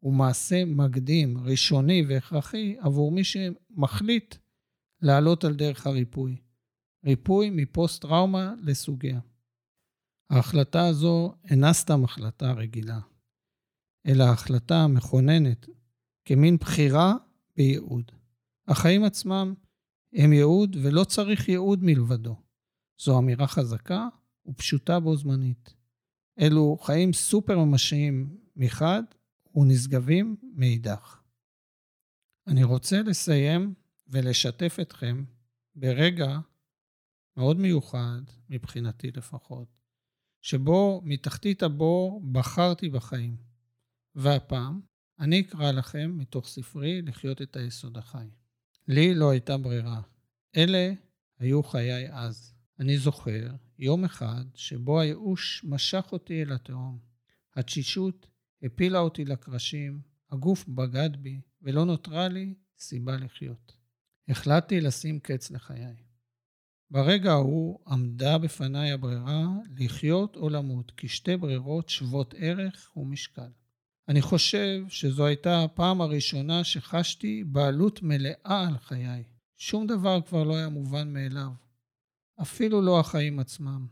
ומעשה 0.03 0.65
מקדים, 0.65 1.39
ראשוני 1.39 2.05
והכרחי 2.09 2.77
עבור 2.81 3.13
מי 3.13 3.23
שמחליט 3.25 4.35
לעלות 5.03 5.45
על 5.45 5.55
דרך 5.55 5.87
הריפוי. 5.87 6.37
ריפוי 7.05 7.51
מפוסט-טראומה 7.51 8.55
לסוגיה. 8.63 9.21
ההחלטה 10.31 10.87
הזו 10.87 11.35
אינה 11.51 11.73
סתם 11.73 12.05
החלטה 12.05 12.53
רגילה, 12.53 13.01
אלא 14.07 14.25
החלטה 14.25 14.87
מכוננת 14.87 15.67
כמין 16.25 16.57
בחירה 16.57 17.15
בייעוד. 17.57 18.13
החיים 18.69 19.05
עצמם 19.05 19.55
הם 20.13 20.33
ייעוד 20.33 20.77
ולא 20.83 21.05
צריך 21.05 21.49
ייעוד 21.49 21.85
מלבדו. 21.85 22.37
זו 22.99 23.19
אמירה 23.19 23.47
חזקה 23.47 24.09
ופשוטה 24.47 25.01
בו 25.01 25.17
זמנית. 25.17 25.75
אלו 26.41 26.79
חיים 26.83 27.13
סופר 27.13 27.59
ממשיים 27.59 28.37
מחד 28.57 29.03
ונשגבים 29.55 30.37
מאידך. 30.55 31.21
אני 32.47 32.65
רוצה 32.65 33.03
לסיים 33.03 33.75
ולשתף 34.09 34.77
אתכם 34.81 35.25
ברגע 35.75 36.39
מאוד 37.37 37.57
מיוחד, 37.59 38.21
מבחינתי 38.51 39.11
לפחות, 39.17 39.69
שבו 40.41 41.01
מתחתית 41.05 41.63
הבור 41.63 42.23
בחרתי 42.33 42.89
בחיים. 42.89 43.37
והפעם 44.15 44.81
אני 45.19 45.41
אקרא 45.41 45.73
לכם 45.73 46.15
מתוך 46.19 46.49
ספרי 46.49 47.03
לחיות 47.03 47.43
את 47.43 47.57
היסוד 47.57 47.99
החי. 47.99 48.27
לי 48.89 49.15
לא 49.15 49.31
הייתה 49.31 49.57
ברירה. 49.57 50.01
אלה 50.57 50.93
היו 51.39 51.63
חיי 51.63 52.13
אז. 52.13 52.56
אני 52.81 52.99
זוכר 52.99 53.55
יום 53.79 54.05
אחד 54.05 54.45
שבו 54.55 55.01
הייאוש 55.01 55.65
משך 55.65 56.09
אותי 56.13 56.43
אל 56.43 56.53
התהום. 56.53 56.99
התשישות 57.57 58.27
הפילה 58.63 58.99
אותי 58.99 59.25
לקרשים, 59.25 60.01
הגוף 60.33 60.69
בגד 60.69 61.11
בי, 61.17 61.41
ולא 61.63 61.85
נותרה 61.85 62.29
לי 62.29 62.55
סיבה 62.79 63.17
לחיות. 63.17 63.73
החלטתי 64.29 64.81
לשים 64.81 65.21
קץ 65.21 65.51
לחיי. 65.51 65.97
ברגע 66.91 67.33
ההוא 67.33 67.81
עמדה 67.87 68.39
בפניי 68.39 68.93
הברירה 68.93 69.47
לחיות 69.77 70.37
או 70.37 70.49
למות, 70.49 70.93
כשתי 70.97 71.37
ברירות 71.37 71.89
שוות 71.89 72.35
ערך 72.39 72.93
ומשקל. 72.97 73.51
אני 74.09 74.23
חושב 74.23 74.85
שזו 74.89 75.27
הייתה 75.27 75.65
הפעם 75.65 76.01
הראשונה 76.01 76.65
שחשתי 76.65 77.45
בעלות 77.45 78.03
מלאה 78.03 78.67
על 78.69 78.79
חיי, 78.79 79.25
שום 79.57 79.87
דבר 79.87 80.21
כבר 80.21 80.45
לא 80.45 80.57
היה 80.57 80.69
מובן 80.69 81.13
מאליו, 81.13 81.51
אפילו 82.43 82.81
לא 82.81 83.01
החיים 83.01 83.39
עצמם, 83.39 83.87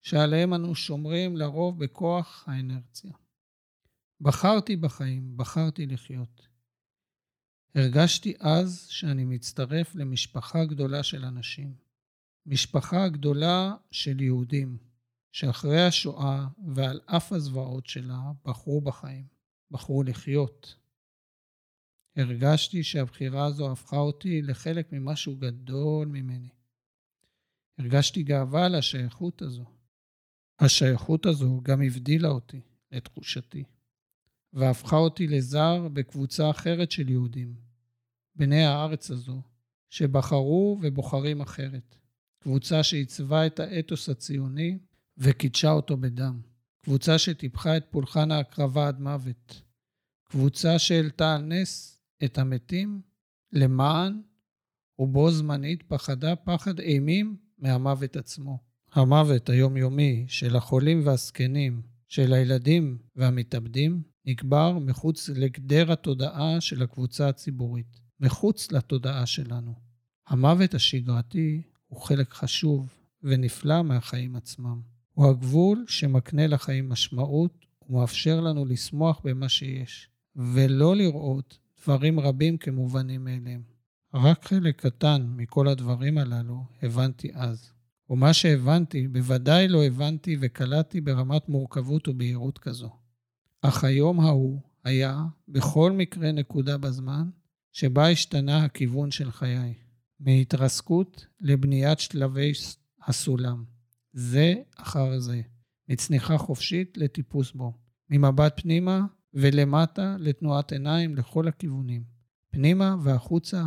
שעליהם 0.00 0.54
אנו 0.54 0.74
שומרים 0.74 1.36
לרוב 1.36 1.84
בכוח 1.84 2.44
האנרציה. 2.46 3.12
בחרתי 4.20 4.76
בחיים, 4.76 5.36
בחרתי 5.36 5.86
לחיות. 5.86 6.48
הרגשתי 7.74 8.34
אז 8.40 8.86
שאני 8.90 9.24
מצטרף 9.24 9.94
למשפחה 9.94 10.64
גדולה 10.64 11.02
של 11.02 11.24
אנשים. 11.24 11.74
משפחה 12.46 13.08
גדולה 13.08 13.74
של 13.90 14.20
יהודים, 14.20 14.78
שאחרי 15.32 15.86
השואה 15.86 16.46
ועל 16.74 17.00
אף 17.06 17.32
הזוועות 17.32 17.86
שלה 17.86 18.32
בחרו 18.44 18.80
בחיים, 18.80 19.26
בחרו 19.70 20.02
לחיות. 20.02 20.76
הרגשתי 22.16 22.82
שהבחירה 22.82 23.46
הזו 23.46 23.72
הפכה 23.72 23.96
אותי 23.96 24.42
לחלק 24.42 24.92
ממשהו 24.92 25.36
גדול 25.36 26.08
ממני. 26.08 26.48
הרגשתי 27.78 28.22
גאווה 28.22 28.66
על 28.66 28.74
השייכות 28.74 29.42
הזו. 29.42 29.64
השייכות 30.58 31.26
הזו 31.26 31.60
גם 31.62 31.82
הבדילה 31.82 32.28
אותי, 32.28 32.60
לתחושתי, 32.92 33.64
והפכה 34.52 34.96
אותי 34.96 35.26
לזר 35.26 35.88
בקבוצה 35.92 36.50
אחרת 36.50 36.90
של 36.90 37.08
יהודים, 37.08 37.54
בני 38.36 38.64
הארץ 38.64 39.10
הזו, 39.10 39.42
שבחרו 39.90 40.78
ובוחרים 40.82 41.40
אחרת. 41.40 41.96
קבוצה 42.38 42.82
שעיצבה 42.82 43.46
את 43.46 43.60
האתוס 43.60 44.08
הציוני 44.08 44.78
וקידשה 45.18 45.70
אותו 45.70 45.96
בדם. 45.96 46.40
קבוצה 46.84 47.18
שטיפחה 47.18 47.76
את 47.76 47.84
פולחן 47.90 48.30
ההקרבה 48.30 48.88
עד 48.88 49.00
מוות. 49.00 49.62
קבוצה 50.24 50.78
שהעלתה 50.78 51.34
על 51.34 51.42
נס 51.42 51.98
את 52.24 52.38
המתים 52.38 53.00
למען 53.52 54.22
ובו 54.98 55.30
זמנית 55.30 55.82
פחדה 55.82 56.36
פחד 56.36 56.80
אימים 56.80 57.36
מהמוות 57.58 58.16
עצמו. 58.16 58.58
המוות 58.92 59.48
היומיומי 59.48 60.24
של 60.28 60.56
החולים 60.56 61.06
והזקנים, 61.06 61.82
של 62.08 62.32
הילדים 62.32 62.98
והמתאבדים, 63.16 64.02
נקבר 64.26 64.78
מחוץ 64.78 65.28
לגדר 65.28 65.92
התודעה 65.92 66.60
של 66.60 66.82
הקבוצה 66.82 67.28
הציבורית, 67.28 68.00
מחוץ 68.20 68.72
לתודעה 68.72 69.26
שלנו. 69.26 69.74
המוות 70.28 70.74
השגרתי 70.74 71.62
הוא 71.86 72.00
חלק 72.00 72.32
חשוב 72.32 72.88
ונפלא 73.22 73.82
מהחיים 73.82 74.36
עצמם. 74.36 74.80
הוא 75.12 75.30
הגבול 75.30 75.84
שמקנה 75.88 76.46
לחיים 76.46 76.88
משמעות 76.88 77.66
ומאפשר 77.88 78.40
לנו 78.40 78.64
לשמוח 78.64 79.20
במה 79.24 79.48
שיש, 79.48 80.08
ולא 80.36 80.96
לראות 80.96 81.58
דברים 81.82 82.20
רבים 82.20 82.58
כמובנים 82.58 83.24
מאליהם. 83.24 83.73
רק 84.14 84.44
חלק 84.44 84.86
קטן 84.86 85.26
מכל 85.36 85.68
הדברים 85.68 86.18
הללו 86.18 86.64
הבנתי 86.82 87.30
אז. 87.34 87.70
ומה 88.10 88.32
שהבנתי, 88.32 89.08
בוודאי 89.08 89.68
לא 89.68 89.84
הבנתי 89.84 90.36
וקלטתי 90.40 91.00
ברמת 91.00 91.48
מורכבות 91.48 92.08
ובהירות 92.08 92.58
כזו. 92.58 92.90
אך 93.62 93.84
היום 93.84 94.20
ההוא 94.20 94.60
היה 94.84 95.24
בכל 95.48 95.92
מקרה 95.92 96.32
נקודה 96.32 96.78
בזמן 96.78 97.30
שבה 97.72 98.10
השתנה 98.10 98.64
הכיוון 98.64 99.10
של 99.10 99.30
חיי. 99.30 99.74
מהתרסקות 100.20 101.26
לבניית 101.40 102.00
שלבי 102.00 102.52
הסולם. 103.06 103.64
זה 104.12 104.54
אחר 104.76 105.18
זה. 105.18 105.40
מצניחה 105.88 106.38
חופשית 106.38 106.96
לטיפוס 106.96 107.52
בו. 107.52 107.72
ממבט 108.10 108.60
פנימה 108.60 109.06
ולמטה 109.34 110.16
לתנועת 110.18 110.72
עיניים 110.72 111.16
לכל 111.16 111.48
הכיוונים. 111.48 112.04
פנימה 112.50 112.96
והחוצה, 113.02 113.64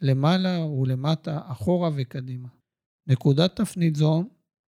למעלה 0.00 0.64
ולמטה, 0.66 1.40
אחורה 1.44 1.90
וקדימה. 1.96 2.48
נקודת 3.06 3.56
תפנית 3.56 3.96
זו 3.96 4.24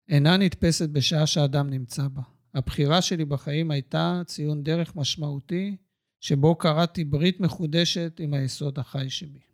אינה 0.08 0.36
נתפסת 0.36 0.88
בשעה 0.88 1.26
שאדם 1.26 1.70
נמצא 1.70 2.08
בה. 2.08 2.22
הבחירה 2.54 3.02
שלי 3.02 3.24
בחיים 3.24 3.70
הייתה 3.70 4.22
ציון 4.26 4.62
דרך 4.62 4.96
משמעותי, 4.96 5.76
שבו 6.20 6.54
קראתי 6.54 7.04
ברית 7.04 7.40
מחודשת 7.40 8.20
עם 8.20 8.34
היסוד 8.34 8.78
החי 8.78 9.10
שבי. 9.10 9.53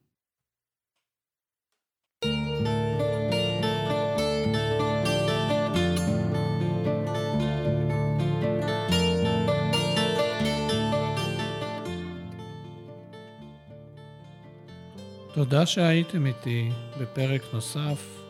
תודה 15.33 15.66
שהייתם 15.66 16.27
איתי 16.27 16.71
בפרק 17.01 17.43
נוסף 17.53 18.23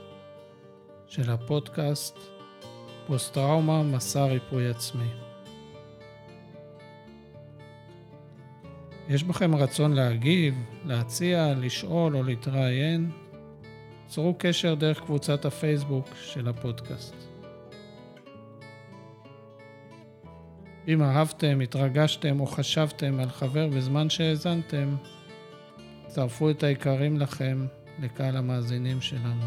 של 1.06 1.30
הפודקאסט 1.30 2.18
פוסט-טראומה 3.06 3.82
מסע 3.82 4.24
ריפוי 4.24 4.68
עצמי. 4.68 5.08
יש 9.08 9.24
בכם 9.24 9.54
רצון 9.54 9.92
להגיב, 9.92 10.54
להציע, 10.84 11.54
לשאול 11.56 12.16
או 12.16 12.22
להתראיין? 12.22 13.10
צרו 14.06 14.34
קשר 14.38 14.74
דרך 14.74 15.00
קבוצת 15.00 15.44
הפייסבוק 15.44 16.08
של 16.22 16.48
הפודקאסט. 16.48 17.14
אם 20.88 21.02
אהבתם, 21.02 21.60
התרגשתם 21.60 22.40
או 22.40 22.46
חשבתם 22.46 23.20
על 23.20 23.28
חבר 23.28 23.68
בזמן 23.68 24.10
שהאזנתם, 24.10 24.96
צרפו 26.10 26.50
את 26.50 26.62
היקרים 26.62 27.18
לכם 27.18 27.66
לקהל 27.98 28.36
המאזינים 28.36 29.00
שלנו. 29.00 29.46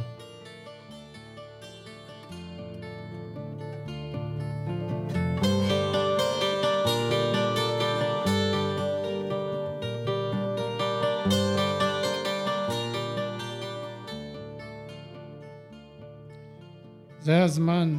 זה 17.19 17.43
הזמן 17.43 17.97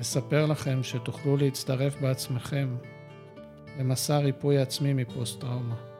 לספר 0.00 0.46
לכם 0.46 0.82
שתוכלו 0.82 1.36
להצטרף 1.36 2.00
בעצמכם 2.00 2.76
למסע 3.78 4.18
ריפוי 4.18 4.58
עצמי 4.58 4.92
מפוסט-טראומה. 4.92 5.91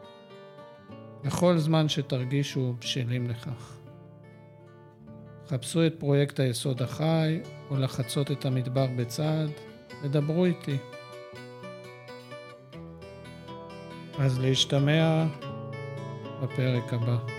בכל 1.23 1.57
זמן 1.57 1.89
שתרגישו 1.89 2.73
בשלים 2.79 3.29
לכך. 3.29 3.77
חפשו 5.47 5.87
את 5.87 5.93
פרויקט 5.99 6.39
היסוד 6.39 6.81
החי, 6.81 7.39
או 7.69 7.77
לחצות 7.77 8.31
את 8.31 8.45
המדבר 8.45 8.87
בצעד, 8.97 9.49
ודברו 10.03 10.45
איתי. 10.45 10.77
אז 14.19 14.39
להשתמע 14.39 15.25
בפרק 16.41 16.93
הבא. 16.93 17.32